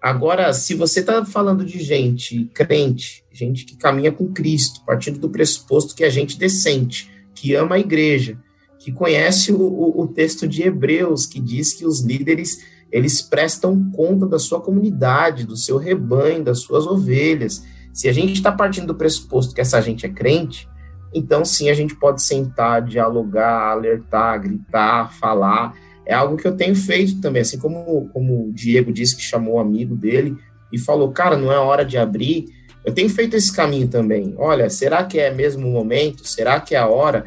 [0.02, 5.30] Agora, se você está falando de gente crente, gente que caminha com Cristo, partindo do
[5.30, 8.38] pressuposto que é gente decente, que ama a igreja,
[8.80, 12.60] que conhece o, o, o texto de Hebreus, que diz que os líderes
[12.92, 17.64] eles prestam conta da sua comunidade, do seu rebanho, das suas ovelhas.
[17.94, 20.68] Se a gente está partindo do pressuposto que essa gente é crente,
[21.14, 25.74] então sim a gente pode sentar, dialogar, alertar, gritar, falar.
[26.06, 29.56] É algo que eu tenho feito também, assim como, como o Diego disse que chamou
[29.56, 30.36] um amigo dele
[30.72, 32.46] e falou, cara, não é hora de abrir.
[32.84, 34.34] Eu tenho feito esse caminho também.
[34.38, 36.28] Olha, será que é mesmo o momento?
[36.28, 37.26] Será que é a hora?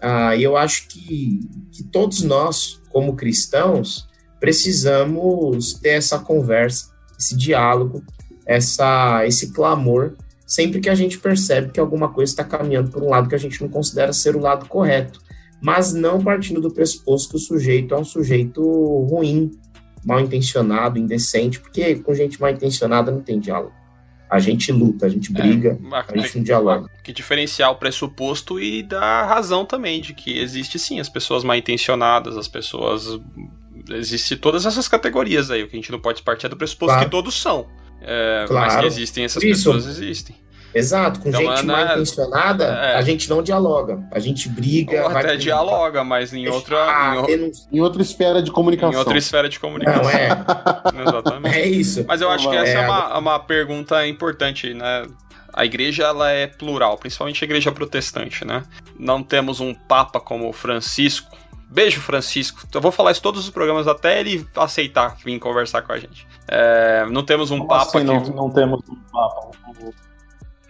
[0.00, 1.40] Ah, eu acho que,
[1.72, 4.08] que todos nós, como cristãos,
[4.40, 8.02] precisamos ter essa conversa, esse diálogo,
[8.46, 10.14] essa, esse clamor,
[10.46, 13.38] sempre que a gente percebe que alguma coisa está caminhando por um lado que a
[13.38, 15.20] gente não considera ser o lado correto,
[15.60, 18.62] mas não partindo do pressuposto que o sujeito é um sujeito
[19.10, 19.50] ruim,
[20.04, 23.72] mal intencionado, indecente, porque com gente mal intencionada não tem diálogo.
[24.30, 26.90] A gente luta, a gente briga, é, a gente não dialoga.
[27.02, 31.56] Que diferenciar o pressuposto e da razão também, de que existe sim as pessoas mal
[31.56, 33.18] intencionadas, as pessoas
[33.90, 35.62] existe todas essas categorias aí.
[35.62, 37.04] O que a gente não pode partir é do pressuposto claro.
[37.06, 37.66] que todos são.
[38.02, 38.66] É, claro.
[38.66, 39.72] Mas que existem essas Isso.
[39.72, 40.36] pessoas, existem.
[40.78, 42.94] Exato, com então, gente mal intencionada, é.
[42.94, 45.04] a gente não dialoga, a gente briga.
[45.04, 47.24] Ou até dialoga, mas em outra.
[47.28, 48.92] Em, em, outra esfera de comunicação.
[48.92, 50.02] Em outra esfera de comunicação.
[50.02, 50.28] Não, é.
[51.06, 51.56] Exatamente.
[51.56, 52.04] É isso.
[52.06, 55.06] Mas eu acho que essa é, é uma, uma pergunta importante, né?
[55.52, 58.62] A igreja ela é plural, principalmente a igreja protestante, né?
[58.98, 61.36] Não temos um papa como Francisco.
[61.70, 62.66] Beijo, Francisco.
[62.72, 66.26] Eu vou falar isso todos os programas até ele aceitar vir conversar com a gente.
[66.46, 68.04] É, não temos um como papa assim, que...
[68.04, 69.50] não, não temos um papa.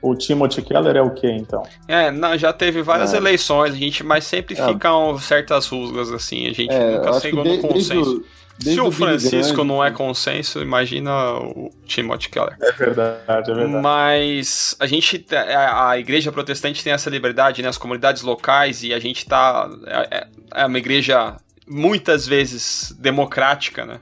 [0.01, 1.62] O Timothy Keller é o que então?
[1.88, 3.16] É, não, já teve várias é.
[3.16, 4.66] eleições, a gente, mas sempre é.
[4.66, 8.24] ficam certas rusgas assim, a gente é, nunca chegou no consenso.
[8.61, 12.57] Desde Se o Francisco grande, não é consenso, imagina o Timothy Keller.
[12.61, 13.82] É verdade, é verdade.
[13.82, 17.68] Mas a gente, a, a igreja protestante tem essa liberdade, né?
[17.68, 19.70] As comunidades locais e a gente tá,
[20.11, 21.36] é, é uma igreja
[21.68, 24.01] muitas vezes democrática, né?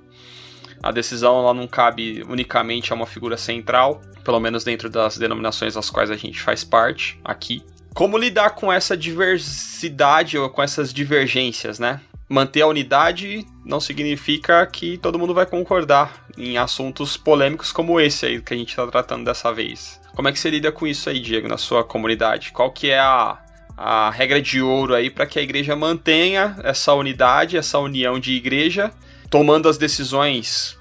[0.82, 5.74] A decisão ela não cabe unicamente a uma figura central, pelo menos dentro das denominações
[5.74, 7.62] das quais a gente faz parte aqui.
[7.94, 12.00] Como lidar com essa diversidade ou com essas divergências, né?
[12.28, 18.26] Manter a unidade não significa que todo mundo vai concordar em assuntos polêmicos como esse
[18.26, 20.00] aí que a gente está tratando dessa vez.
[20.14, 22.50] Como é que você lida com isso aí, Diego, na sua comunidade?
[22.50, 23.38] Qual que é a,
[23.76, 28.32] a regra de ouro aí para que a igreja mantenha essa unidade, essa união de
[28.32, 28.90] igreja,
[29.30, 30.76] tomando as decisões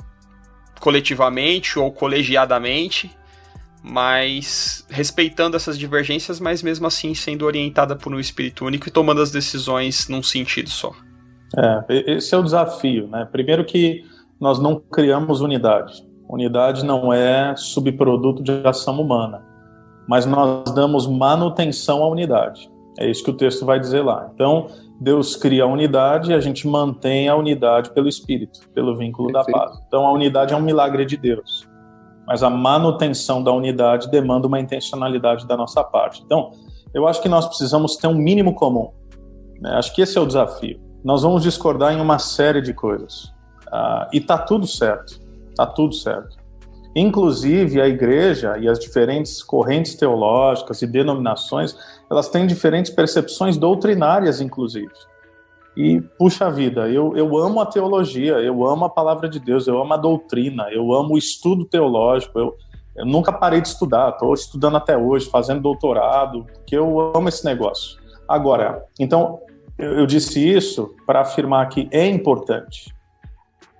[0.80, 3.12] coletivamente ou colegiadamente,
[3.82, 9.22] mas respeitando essas divergências, mas mesmo assim sendo orientada por um espírito único e tomando
[9.22, 10.92] as decisões num sentido só.
[11.58, 13.28] É, esse é o desafio, né?
[13.32, 14.04] Primeiro que
[14.40, 16.06] nós não criamos unidade.
[16.28, 19.44] Unidade não é subproduto de ação humana,
[20.08, 22.70] mas nós damos manutenção à unidade.
[23.00, 24.30] É isso que o texto vai dizer lá.
[24.34, 24.68] Então,
[25.00, 29.58] Deus cria a unidade e a gente mantém a unidade pelo Espírito, pelo vínculo Perfeito.
[29.58, 29.80] da paz.
[29.88, 31.68] Então a unidade é um milagre de Deus,
[32.26, 36.24] mas a manutenção da unidade demanda uma intencionalidade da nossa parte.
[36.26, 36.52] Então,
[36.94, 38.92] eu acho que nós precisamos ter um mínimo comum.
[39.60, 39.72] Né?
[39.72, 40.80] Acho que esse é o desafio.
[41.04, 43.26] Nós vamos discordar em uma série de coisas.
[43.68, 45.20] Uh, e tá tudo certo.
[45.56, 46.38] Tá tudo certo.
[46.96, 51.76] Inclusive, a igreja e as diferentes correntes teológicas e denominações,
[52.10, 54.92] elas têm diferentes percepções doutrinárias, inclusive.
[55.76, 59.82] E, puxa vida, eu, eu amo a teologia, eu amo a palavra de Deus, eu
[59.82, 62.56] amo a doutrina, eu amo o estudo teológico, eu,
[62.96, 67.44] eu nunca parei de estudar, estou estudando até hoje, fazendo doutorado, porque eu amo esse
[67.44, 68.00] negócio.
[68.28, 69.40] Agora, então,
[69.78, 72.96] eu, eu disse isso para afirmar que é importante,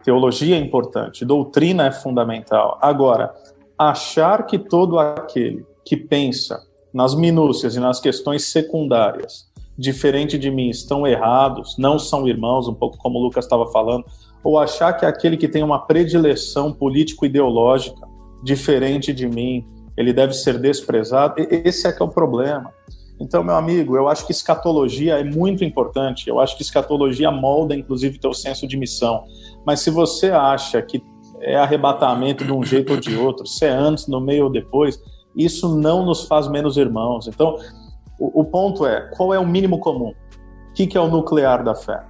[0.06, 2.78] Teologia é importante, doutrina é fundamental.
[2.80, 3.34] Agora,
[3.76, 6.62] achar que todo aquele que pensa
[6.96, 12.74] nas minúcias e nas questões secundárias, diferente de mim, estão errados, não são irmãos, um
[12.74, 14.06] pouco como o Lucas estava falando,
[14.42, 18.08] ou achar que aquele que tem uma predileção político-ideológica
[18.42, 19.68] diferente de mim,
[19.98, 22.72] ele deve ser desprezado, esse é que é o problema.
[23.20, 26.30] Então, meu amigo, eu acho que escatologia é muito importante.
[26.30, 29.24] Eu acho que escatologia molda, inclusive, teu senso de missão.
[29.66, 31.02] Mas se você acha que
[31.42, 35.02] é arrebatamento de um jeito ou de outro, se é antes, no meio ou depois,
[35.36, 37.28] isso não nos faz menos irmãos.
[37.28, 37.58] Então,
[38.20, 40.14] o, o ponto é: qual é o mínimo comum?
[40.70, 42.04] O que, que é o nuclear da fé?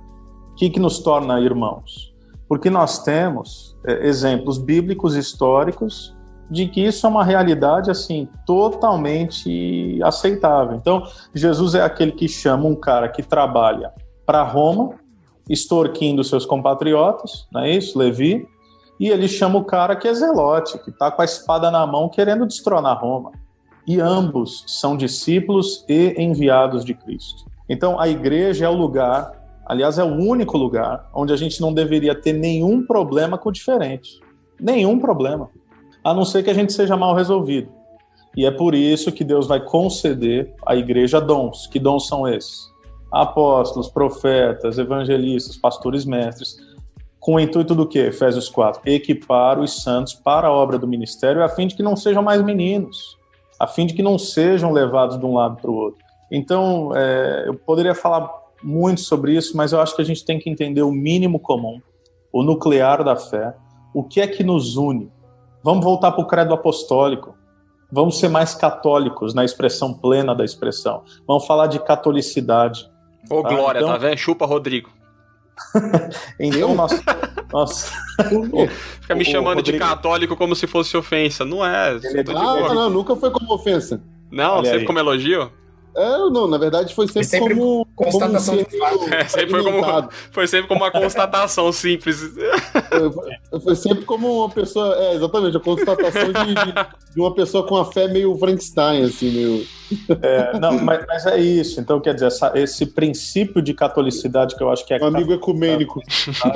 [0.51, 2.13] O que, que nos torna irmãos?
[2.47, 6.15] Porque nós temos é, exemplos bíblicos históricos
[6.49, 10.76] de que isso é uma realidade assim totalmente aceitável.
[10.76, 11.03] Então,
[11.34, 13.91] Jesus é aquele que chama um cara que trabalha
[14.26, 14.95] para Roma
[15.49, 17.97] extorquindo seus compatriotas, não é isso?
[17.97, 18.47] Levi.
[18.99, 22.09] E ele chama o cara que é zelote, que está com a espada na mão
[22.09, 23.31] querendo destronar Roma.
[23.87, 27.45] E ambos são discípulos e enviados de Cristo.
[27.69, 29.31] Então a igreja é o lugar,
[29.65, 33.51] aliás, é o único lugar onde a gente não deveria ter nenhum problema com o
[33.51, 34.19] diferente.
[34.59, 35.49] Nenhum problema.
[36.03, 37.69] A não ser que a gente seja mal resolvido.
[38.37, 41.67] E é por isso que Deus vai conceder à igreja dons.
[41.67, 42.75] Que dons são esses?
[43.15, 46.57] apóstolos, profetas, evangelistas, pastores mestres,
[47.26, 47.97] com o intuito do que?
[47.97, 51.95] Efésios 4, equipar os santos para a obra do ministério, a fim de que não
[51.95, 53.17] sejam mais meninos,
[53.59, 56.05] a fim de que não sejam levados de um lado para o outro.
[56.32, 60.38] Então, é, eu poderia falar muito sobre isso, mas eu acho que a gente tem
[60.38, 61.82] que entender o mínimo comum,
[62.32, 63.55] o nuclear da fé,
[63.91, 65.11] o que é que nos une.
[65.63, 67.36] Vamos voltar para o credo apostólico.
[67.91, 71.01] Vamos ser mais católicos na expressão plena da expressão.
[71.28, 72.88] Vamos falar de catolicidade.
[73.32, 73.49] Ô, tá?
[73.49, 73.91] Glória, então...
[73.91, 74.15] tá vendo?
[74.15, 74.91] Chupa, Rodrigo.
[76.39, 77.01] então, nossa.
[77.51, 77.91] nossa.
[79.01, 79.78] Fica me chamando Rodrigo...
[79.78, 81.45] de católico como se fosse ofensa.
[81.45, 81.95] Não é.
[81.95, 84.01] Ele é ah, não, nunca foi como ofensa.
[84.32, 84.86] Não, Olha sempre aí.
[84.86, 85.51] como elogio?
[85.95, 89.13] É, não, na verdade foi sempre, sempre como constatação como de fato.
[89.13, 92.19] É, sempre foi, como, foi sempre como uma constatação simples.
[93.49, 97.65] Foi, foi, sempre como uma pessoa, é, exatamente, a constatação de, de, de, uma pessoa
[97.65, 99.67] com a fé meio Frankenstein, assim, meio.
[100.21, 101.79] É, não, mas, mas, é isso.
[101.79, 105.01] Então, quer dizer, essa, esse princípio de catolicidade que eu acho que é.
[105.01, 106.01] Um amigo ecumênico.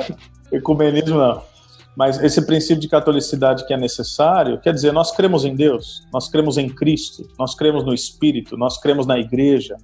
[0.52, 1.49] Ecumenismo não.
[1.96, 6.28] Mas esse princípio de catolicidade que é necessário, quer dizer, nós cremos em Deus, nós
[6.28, 9.76] cremos em Cristo, nós cremos no Espírito, nós cremos na igreja.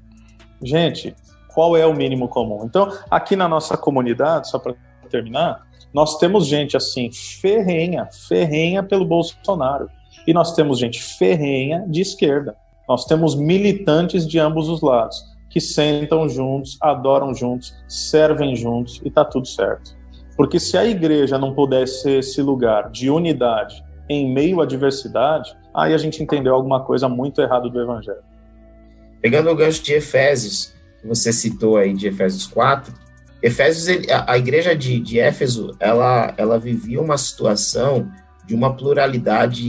[0.63, 1.15] Gente,
[1.53, 2.65] qual é o mínimo comum?
[2.65, 4.75] Então, aqui na nossa comunidade, só para
[5.11, 9.89] terminar, nós temos gente assim, ferrenha, ferrenha pelo Bolsonaro.
[10.27, 12.55] E nós temos gente ferrenha de esquerda.
[12.89, 19.11] Nós temos militantes de ambos os lados, que sentam juntos, adoram juntos, servem juntos e
[19.11, 19.97] tá tudo certo.
[20.37, 25.57] Porque se a igreja não pudesse ser esse lugar de unidade em meio à diversidade,
[25.75, 28.23] aí a gente entendeu alguma coisa muito errada do evangelho.
[29.21, 32.93] Pegando o gancho de Efésios, que você citou aí de Efésios 4,
[33.43, 38.11] Efésios, a, igreja de, de Éfeso, ela, ela vivia uma situação
[38.47, 39.63] de uma pluralidade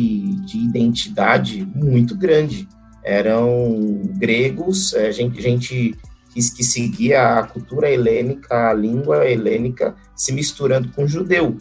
[0.46, 2.68] de identidade muito grande.
[3.04, 5.98] Eram gregos, é, gente, gente
[6.56, 11.58] que, seguia a cultura helênica, a língua helênica, se misturando com o judeu.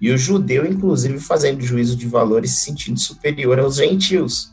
[0.00, 4.52] E o judeu, inclusive, fazendo juízo de valores, se sentindo superior aos gentios.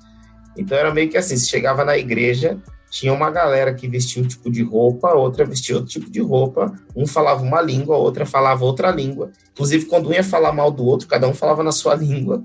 [0.57, 4.27] Então era meio que assim: se chegava na igreja, tinha uma galera que vestia um
[4.27, 8.63] tipo de roupa, outra vestia outro tipo de roupa, um falava uma língua, outra falava
[8.63, 9.31] outra língua.
[9.51, 12.41] Inclusive, quando um ia falar mal do outro, cada um falava na sua língua,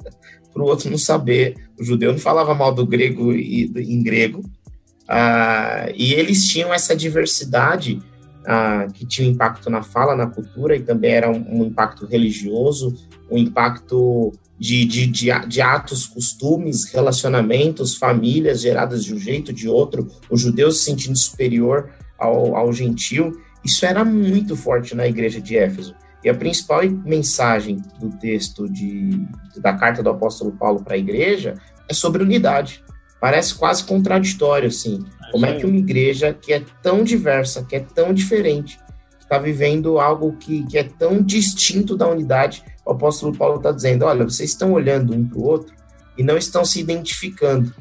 [0.52, 1.54] para o outro não saber.
[1.78, 4.42] O judeu não falava mal do grego e em grego,
[5.10, 8.00] Uh, e eles tinham essa diversidade
[8.42, 12.06] uh, que tinha um impacto na fala, na cultura, e também era um, um impacto
[12.06, 12.94] religioso,
[13.28, 19.68] um impacto de, de, de, de, atos, costumes, relacionamentos, famílias geradas de um jeito, de
[19.68, 23.32] outro, o judeu se sentindo superior ao, ao gentil.
[23.64, 25.96] Isso era muito forte na igreja de Éfeso.
[26.22, 31.54] E a principal mensagem do texto de, da carta do apóstolo Paulo para a igreja
[31.88, 32.84] é sobre unidade
[33.20, 35.04] parece quase contraditório, assim.
[35.30, 38.80] Como é que uma igreja que é tão diversa, que é tão diferente,
[39.20, 44.04] está vivendo algo que, que é tão distinto da unidade, o apóstolo Paulo está dizendo:
[44.04, 45.74] olha, vocês estão olhando um para o outro
[46.18, 47.72] e não estão se identificando.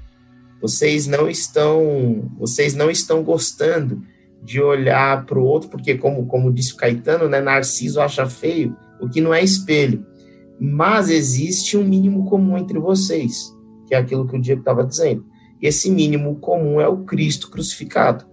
[0.62, 4.02] Vocês não estão, vocês não estão gostando
[4.44, 8.76] de olhar para o outro, porque como, como disse o Caetano, né, Narciso acha feio
[9.00, 10.06] o que não é espelho.
[10.60, 13.54] Mas existe um mínimo comum entre vocês,
[13.90, 15.26] que é aquilo que o Diego estava dizendo.
[15.60, 18.26] Esse mínimo comum é o Cristo crucificado.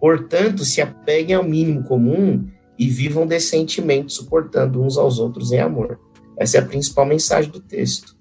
[0.00, 2.46] Portanto, se apeguem ao mínimo comum
[2.78, 5.98] e vivam decentemente, suportando uns aos outros em amor.
[6.38, 8.16] Essa é a principal mensagem do texto,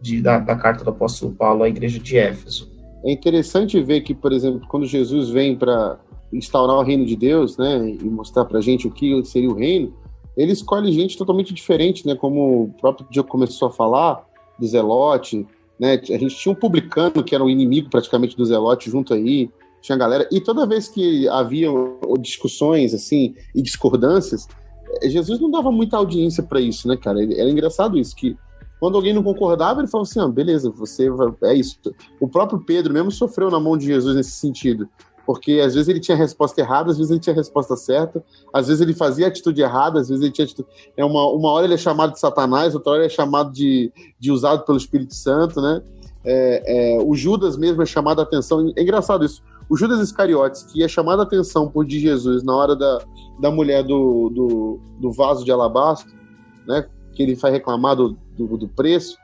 [0.00, 2.70] de, da, da carta do apóstolo Paulo à igreja de Éfeso.
[3.04, 5.98] É interessante ver que, por exemplo, quando Jesus vem para
[6.32, 9.54] instaurar o reino de Deus, né, e mostrar para a gente o que seria o
[9.54, 9.94] reino,
[10.36, 14.24] ele escolhe gente totalmente diferente, né, como o próprio Diego começou a falar,
[14.58, 15.46] do Zelote,
[15.78, 16.00] né?
[16.10, 19.50] A gente tinha um publicano que era o um inimigo praticamente do Zelote junto aí,
[19.80, 20.28] tinha galera.
[20.32, 21.68] E toda vez que havia
[22.20, 24.48] discussões assim e discordâncias,
[25.02, 27.22] eh, Jesus não dava muita audiência para isso, né, cara?
[27.22, 28.36] Era engraçado isso, que
[28.80, 31.28] quando alguém não concordava, ele falava assim: ah, beleza, você vai...
[31.44, 31.78] é isso.
[32.20, 34.88] O próprio Pedro mesmo sofreu na mão de Jesus nesse sentido
[35.26, 38.80] porque às vezes ele tinha resposta errada, às vezes ele tinha resposta certa, às vezes
[38.80, 40.68] ele fazia atitude errada, às vezes ele tinha atitude...
[40.96, 43.92] é uma, uma hora ele é chamado de Satanás, outra hora ele é chamado de,
[44.18, 45.82] de usado pelo Espírito Santo, né?
[46.24, 50.62] É, é, o Judas mesmo é chamado a atenção, é engraçado isso, o Judas Iscariotes,
[50.62, 53.00] que é chamado a atenção por de Jesus na hora da,
[53.40, 56.12] da mulher do, do, do vaso de alabastro,
[56.66, 56.86] né?
[57.14, 59.16] Que ele vai reclamar do, do, do preço,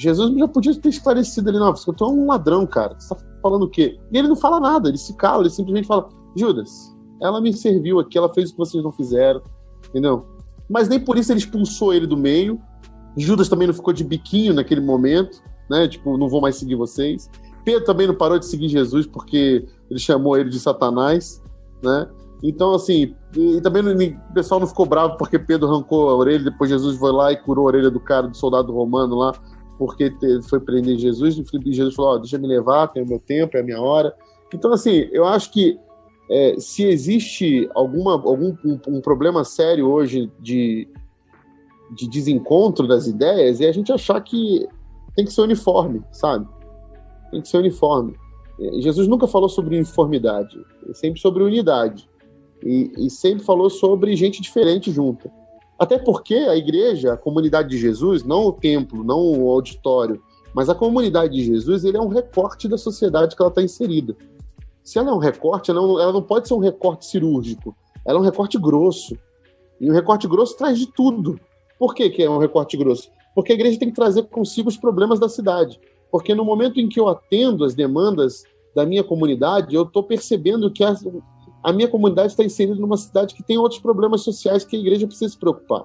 [0.00, 2.98] Jesus já podia ter esclarecido ali, não, você é um ladrão, cara.
[2.98, 4.00] Você tá falando o quê?
[4.10, 8.00] E ele não fala nada, ele se cala, ele simplesmente fala, Judas, ela me serviu
[8.00, 9.42] aqui, ela fez o que vocês não fizeram,
[9.90, 10.26] entendeu?
[10.70, 12.58] Mas nem por isso ele expulsou ele do meio.
[13.14, 15.86] Judas também não ficou de biquinho naquele momento, né?
[15.86, 17.28] Tipo, não vou mais seguir vocês.
[17.62, 21.42] Pedro também não parou de seguir Jesus porque ele chamou ele de Satanás,
[21.82, 22.08] né?
[22.42, 26.70] Então, assim, e também o pessoal não ficou bravo porque Pedro arrancou a orelha, depois
[26.70, 29.34] Jesus foi lá e curou a orelha do cara, do soldado romano lá
[29.80, 30.12] porque
[30.46, 33.60] foi prender Jesus, e Jesus falou, oh, deixa me levar, tem o meu tempo, é
[33.60, 34.14] a minha hora.
[34.52, 35.80] Então, assim, eu acho que
[36.30, 40.86] é, se existe alguma, algum um, um, problema sério hoje de,
[41.96, 44.68] de desencontro das ideias, é a gente achar que
[45.16, 46.46] tem que ser uniforme, sabe?
[47.30, 48.14] Tem que ser uniforme.
[48.80, 50.62] Jesus nunca falou sobre uniformidade,
[50.92, 52.06] sempre sobre unidade.
[52.62, 55.32] E, e sempre falou sobre gente diferente junta.
[55.80, 60.22] Até porque a igreja, a comunidade de Jesus, não o templo, não o auditório,
[60.54, 64.14] mas a comunidade de Jesus, ele é um recorte da sociedade que ela está inserida.
[64.84, 67.74] Se ela é um recorte, ela não, ela não pode ser um recorte cirúrgico.
[68.04, 69.16] Ela é um recorte grosso.
[69.80, 71.40] E o recorte grosso traz de tudo.
[71.78, 73.10] Por que, que é um recorte grosso?
[73.34, 75.80] Porque a igreja tem que trazer consigo os problemas da cidade.
[76.10, 78.44] Porque no momento em que eu atendo as demandas
[78.76, 80.84] da minha comunidade, eu estou percebendo que
[81.62, 85.06] a minha comunidade está inserida numa cidade que tem outros problemas sociais que a igreja
[85.06, 85.84] precisa se preocupar.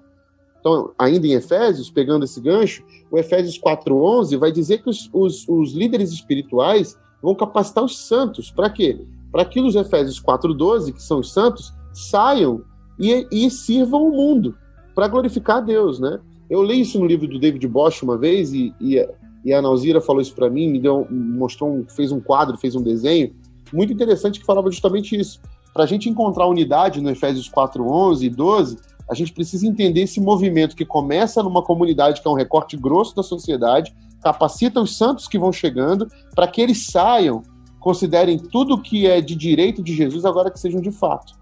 [0.59, 5.47] Então, ainda em Efésios, pegando esse gancho, o Efésios 4.11 vai dizer que os, os,
[5.47, 8.49] os líderes espirituais vão capacitar os santos.
[8.49, 9.05] Para quê?
[9.32, 12.63] Para que os Efésios 4.12, que são os santos, saiam
[12.99, 14.57] e, e sirvam o mundo
[14.95, 16.19] para glorificar a Deus, né?
[16.49, 18.95] Eu li isso no livro do David Bosch uma vez e, e,
[19.43, 22.76] e a Nauzira falou isso para mim, me deu, mostrou, um, fez um quadro, fez
[22.76, 23.36] um desenho
[23.73, 25.39] muito interessante que falava justamente isso.
[25.76, 28.78] Para a gente encontrar unidade no Efésios 4, 11 e 12,
[29.09, 33.13] a gente precisa entender esse movimento que começa numa comunidade que é um recorte grosso
[33.13, 37.43] da sociedade, capacita os santos que vão chegando para que eles saiam,
[37.78, 41.34] considerem tudo que é de direito de Jesus agora que sejam de fato.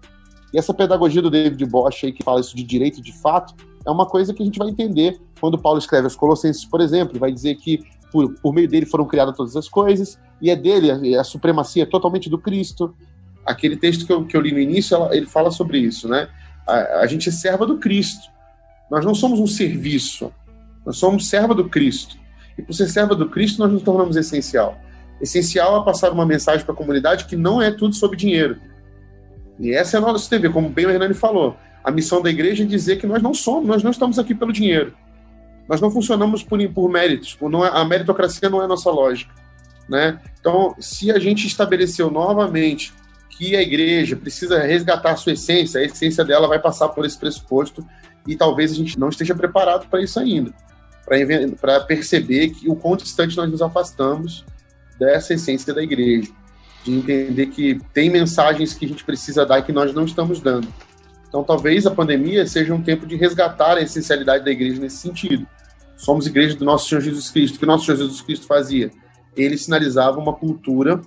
[0.52, 3.54] E essa pedagogia do David Bosch aí que fala isso de direito de fato,
[3.86, 7.20] é uma coisa que a gente vai entender quando Paulo escreve aos Colossenses, por exemplo,
[7.20, 11.16] vai dizer que por, por meio dele foram criadas todas as coisas, e é dele,
[11.16, 12.94] a, supremacia é totalmente do Cristo.
[13.44, 16.28] Aquele texto que eu, que eu li no início, ela, ele fala sobre isso, né?
[16.66, 18.30] A, a gente é serva do Cristo.
[18.90, 20.32] Nós não somos um serviço,
[20.84, 22.16] nós somos serva do Cristo.
[22.56, 24.78] E por ser serva do Cristo, nós nos tornamos essencial.
[25.20, 28.58] Essencial é passar uma mensagem para a comunidade que não é tudo sobre dinheiro
[29.58, 31.56] e essa é a nossa TV, como bem o Hernani falou.
[31.82, 34.52] A missão da igreja é dizer que nós não somos, nós não estamos aqui pelo
[34.52, 34.94] dinheiro.
[35.68, 38.90] Nós não funcionamos por, por méritos, por não é, a meritocracia não é a nossa
[38.90, 39.32] lógica.
[39.88, 40.18] Né?
[40.40, 42.92] Então, se a gente estabeleceu novamente
[43.36, 47.18] que a igreja precisa resgatar a sua essência, a essência dela vai passar por esse
[47.18, 47.84] pressuposto
[48.26, 50.52] e talvez a gente não esteja preparado para isso ainda,
[51.60, 54.44] para perceber que o quão distante nós nos afastamos
[54.98, 56.30] dessa essência da igreja
[56.84, 60.38] de entender que tem mensagens que a gente precisa dar e que nós não estamos
[60.40, 60.68] dando.
[61.26, 65.46] Então, talvez a pandemia seja um tempo de resgatar a essencialidade da igreja nesse sentido.
[65.96, 67.56] Somos igreja do nosso Senhor Jesus Cristo.
[67.56, 68.90] O que o nosso Senhor Jesus Cristo fazia?
[69.36, 71.00] Ele sinalizava uma cultura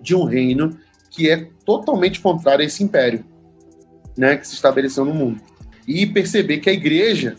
[0.00, 0.78] de um reino
[1.10, 3.24] que é totalmente contrário a esse império
[4.16, 5.40] né, que se estabeleceu no mundo.
[5.86, 7.36] E perceber que a igreja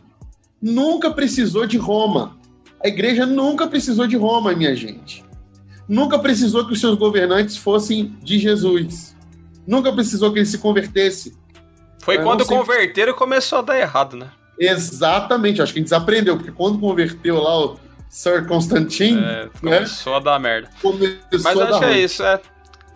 [0.62, 2.38] nunca precisou de Roma.
[2.84, 5.24] A igreja nunca precisou de Roma, minha gente
[5.90, 9.16] nunca precisou que os seus governantes fossem de Jesus.
[9.66, 11.36] Nunca precisou que ele se convertesse.
[12.00, 14.30] Foi Eu quando converteram começou a dar errado, né?
[14.58, 19.20] Exatamente, acho que a gente desaprendeu, porque quando converteu lá o Sir Constantine.
[19.20, 19.50] É, né?
[19.60, 20.20] começou né?
[20.20, 20.70] a dar merda.
[20.82, 22.40] Começou Mas acho que é isso, é.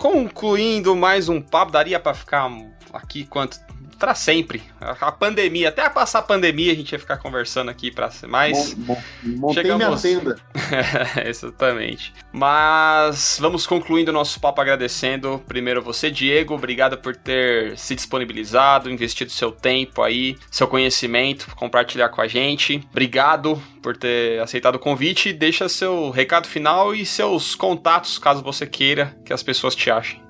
[0.03, 2.51] Concluindo mais um papo, daria para ficar
[2.91, 3.57] aqui quanto
[4.03, 4.61] para sempre.
[4.81, 8.75] A pandemia, até passar a pandemia, a gente ia ficar conversando aqui para ser mais.
[9.23, 10.03] Montei Chegamos...
[10.03, 10.35] minha tenda.
[11.25, 12.13] exatamente.
[12.29, 16.53] Mas vamos concluindo o nosso papo agradecendo primeiro você, Diego.
[16.53, 22.85] Obrigado por ter se disponibilizado, investido seu tempo aí, seu conhecimento, compartilhar com a gente.
[22.91, 25.31] Obrigado por ter aceitado o convite.
[25.31, 30.22] Deixa seu recado final e seus contatos, caso você queira que as pessoas te achem.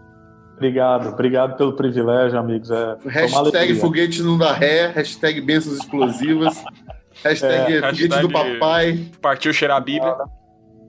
[0.55, 2.69] Obrigado, obrigado pelo privilégio, amigos.
[2.69, 6.63] É, hashtag foguete não dá ré, hashtag bênçãos explosivas,
[7.23, 9.05] hashtag é, foguete do papai.
[9.21, 10.15] Partiu cheirar a Bíblia.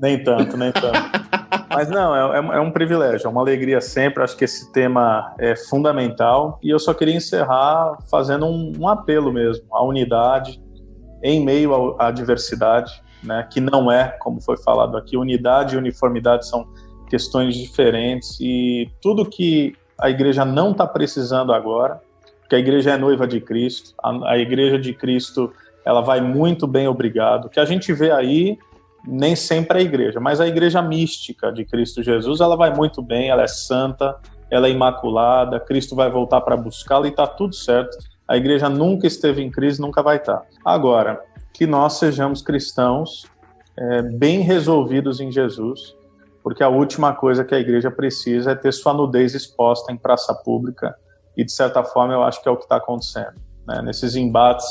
[0.01, 0.99] Nem tanto, nem tanto.
[1.71, 4.23] Mas não, é, é, é, um privilégio, é uma alegria sempre.
[4.23, 6.59] Acho que esse tema é fundamental.
[6.63, 10.63] E eu só queria encerrar fazendo um, um apelo mesmo à unidade
[11.23, 16.47] em meio à diversidade, né, que não é, como foi falado aqui, unidade e uniformidade
[16.47, 16.67] são
[17.15, 22.01] questões diferentes e tudo que a igreja não está precisando agora,
[22.41, 25.53] porque a igreja é noiva de Cristo, a, a igreja de Cristo
[25.85, 27.45] ela vai muito bem, obrigado.
[27.45, 28.59] O que a gente vê aí
[29.07, 33.01] nem sempre é a igreja, mas a igreja mística de Cristo Jesus, ela vai muito
[33.01, 34.17] bem, ela é santa,
[34.51, 37.97] ela é imaculada, Cristo vai voltar para buscá-la e está tudo certo.
[38.27, 40.39] A igreja nunca esteve em crise, nunca vai estar.
[40.39, 40.47] Tá.
[40.65, 41.23] Agora,
[41.53, 43.25] que nós sejamos cristãos
[43.79, 45.95] é, bem resolvidos em Jesus,
[46.45, 50.35] porque a última coisa que a igreja precisa é ter sua nudez exposta em praça
[50.35, 50.95] pública,
[51.35, 53.41] e de certa forma eu acho que é o que está acontecendo.
[53.67, 53.81] Né?
[53.81, 54.67] Nesses embates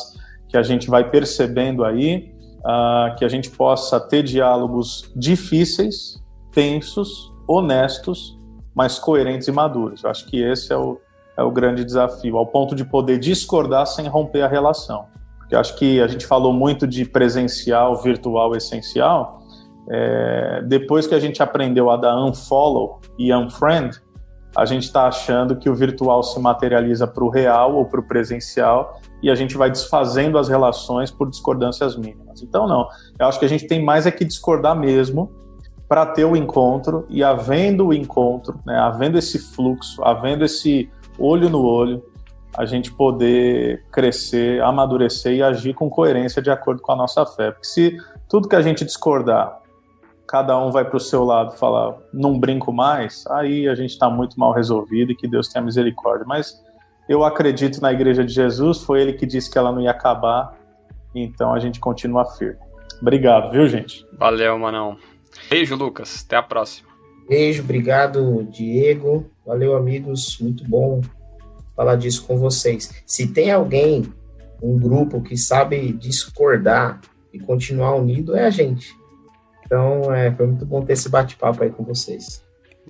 [0.48, 6.22] que a gente vai percebendo aí, uh, que a gente possa ter diálogos difíceis,
[6.52, 8.40] tensos, honestos,
[8.76, 10.04] mas coerentes e maduros.
[10.04, 11.02] Eu acho que esse é o,
[11.36, 15.08] é o grande desafio, ao ponto de poder discordar sem romper a relação.
[15.40, 19.43] Porque eu acho que a gente falou muito de presencial, virtual, essencial,
[19.89, 24.01] é, depois que a gente aprendeu a dar unfollow e unfriend,
[24.55, 28.03] a gente está achando que o virtual se materializa para o real ou para o
[28.03, 32.43] presencial e a gente vai desfazendo as relações por discordâncias mínimas.
[32.43, 32.88] Então, não.
[33.19, 35.31] Eu acho que a gente tem mais é que discordar mesmo
[35.88, 41.49] para ter o encontro e havendo o encontro, né, havendo esse fluxo, havendo esse olho
[41.49, 42.03] no olho,
[42.55, 47.51] a gente poder crescer, amadurecer e agir com coerência de acordo com a nossa fé.
[47.51, 47.97] Porque se
[48.30, 49.62] tudo que a gente discordar,
[50.34, 54.10] cada um vai para o seu lado falar, não brinco mais, aí a gente está
[54.10, 56.26] muito mal resolvido e que Deus tenha misericórdia.
[56.27, 56.60] Mas
[57.07, 60.57] eu acredito na Igreja de Jesus, foi ele que disse que ela não ia acabar,
[61.14, 62.57] então a gente continua firme.
[62.99, 64.07] Obrigado, viu, gente?
[64.18, 64.97] Valeu, Manão.
[65.51, 66.23] Beijo, Lucas.
[66.26, 66.89] Até a próxima.
[67.30, 69.30] Beijo, obrigado, Diego.
[69.45, 70.39] Valeu, amigos.
[70.41, 71.01] Muito bom
[71.76, 73.03] falar disso com vocês.
[73.05, 74.11] Se tem alguém,
[74.60, 77.01] um grupo que sabe discordar
[77.31, 79.02] e continuar unido, é a gente.
[79.65, 82.44] Então, é, foi muito bom ter esse bate-papo aí com vocês.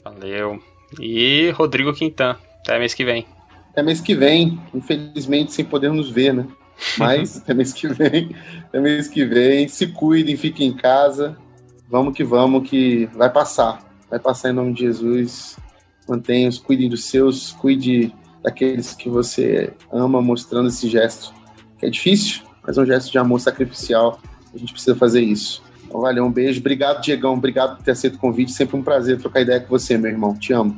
[0.03, 0.59] Valeu.
[0.99, 3.25] E Rodrigo Quintan, até mês que vem.
[3.71, 6.47] Até mês que vem, infelizmente sem poder nos ver, né?
[6.97, 8.35] Mas até mês que vem,
[8.67, 11.37] até mês que vem, se cuidem, fiquem em casa.
[11.89, 13.79] Vamos que vamos, que vai passar.
[14.09, 15.57] Vai passar em nome de Jesus.
[16.07, 18.13] Mantenha-os, cuidem dos seus, cuide
[18.43, 21.33] daqueles que você ama, mostrando esse gesto,
[21.79, 24.19] que é difícil, mas é um gesto de amor sacrificial.
[24.53, 25.63] A gente precisa fazer isso.
[25.93, 26.59] Então, valeu, um beijo.
[26.59, 27.33] Obrigado, Diegão.
[27.33, 28.51] Obrigado por ter aceito o convite.
[28.51, 30.35] Sempre um prazer trocar ideia com você, meu irmão.
[30.35, 30.75] Te amo.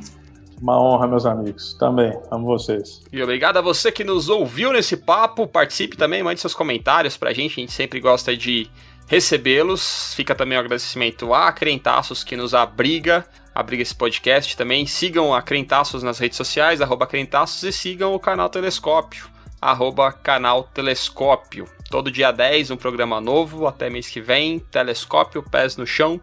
[0.61, 1.73] Uma honra, meus amigos.
[1.79, 3.01] Também, amo vocês.
[3.13, 5.47] E obrigado a você que nos ouviu nesse papo.
[5.47, 7.53] Participe também, mande seus comentários pra gente.
[7.53, 8.69] A gente sempre gosta de
[9.07, 10.13] recebê-los.
[10.15, 14.85] Fica também o um agradecimento a Crentaços que nos abriga abriga esse podcast também.
[14.85, 19.29] Sigam a Crentaços nas redes sociais, arroba Crentaços, e sigam o canal Telescópio,
[19.61, 21.65] arroba canal Telescópio.
[21.89, 26.19] Todo dia 10, um programa novo, até mês que vem, Telescópio, pés no chão,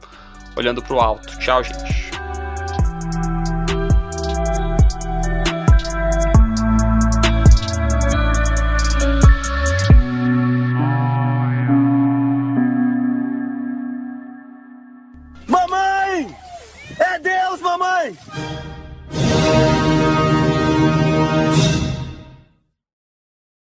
[0.57, 1.39] olhando para o alto.
[1.39, 2.13] Tchau, gente.
[17.63, 18.62] mamãe!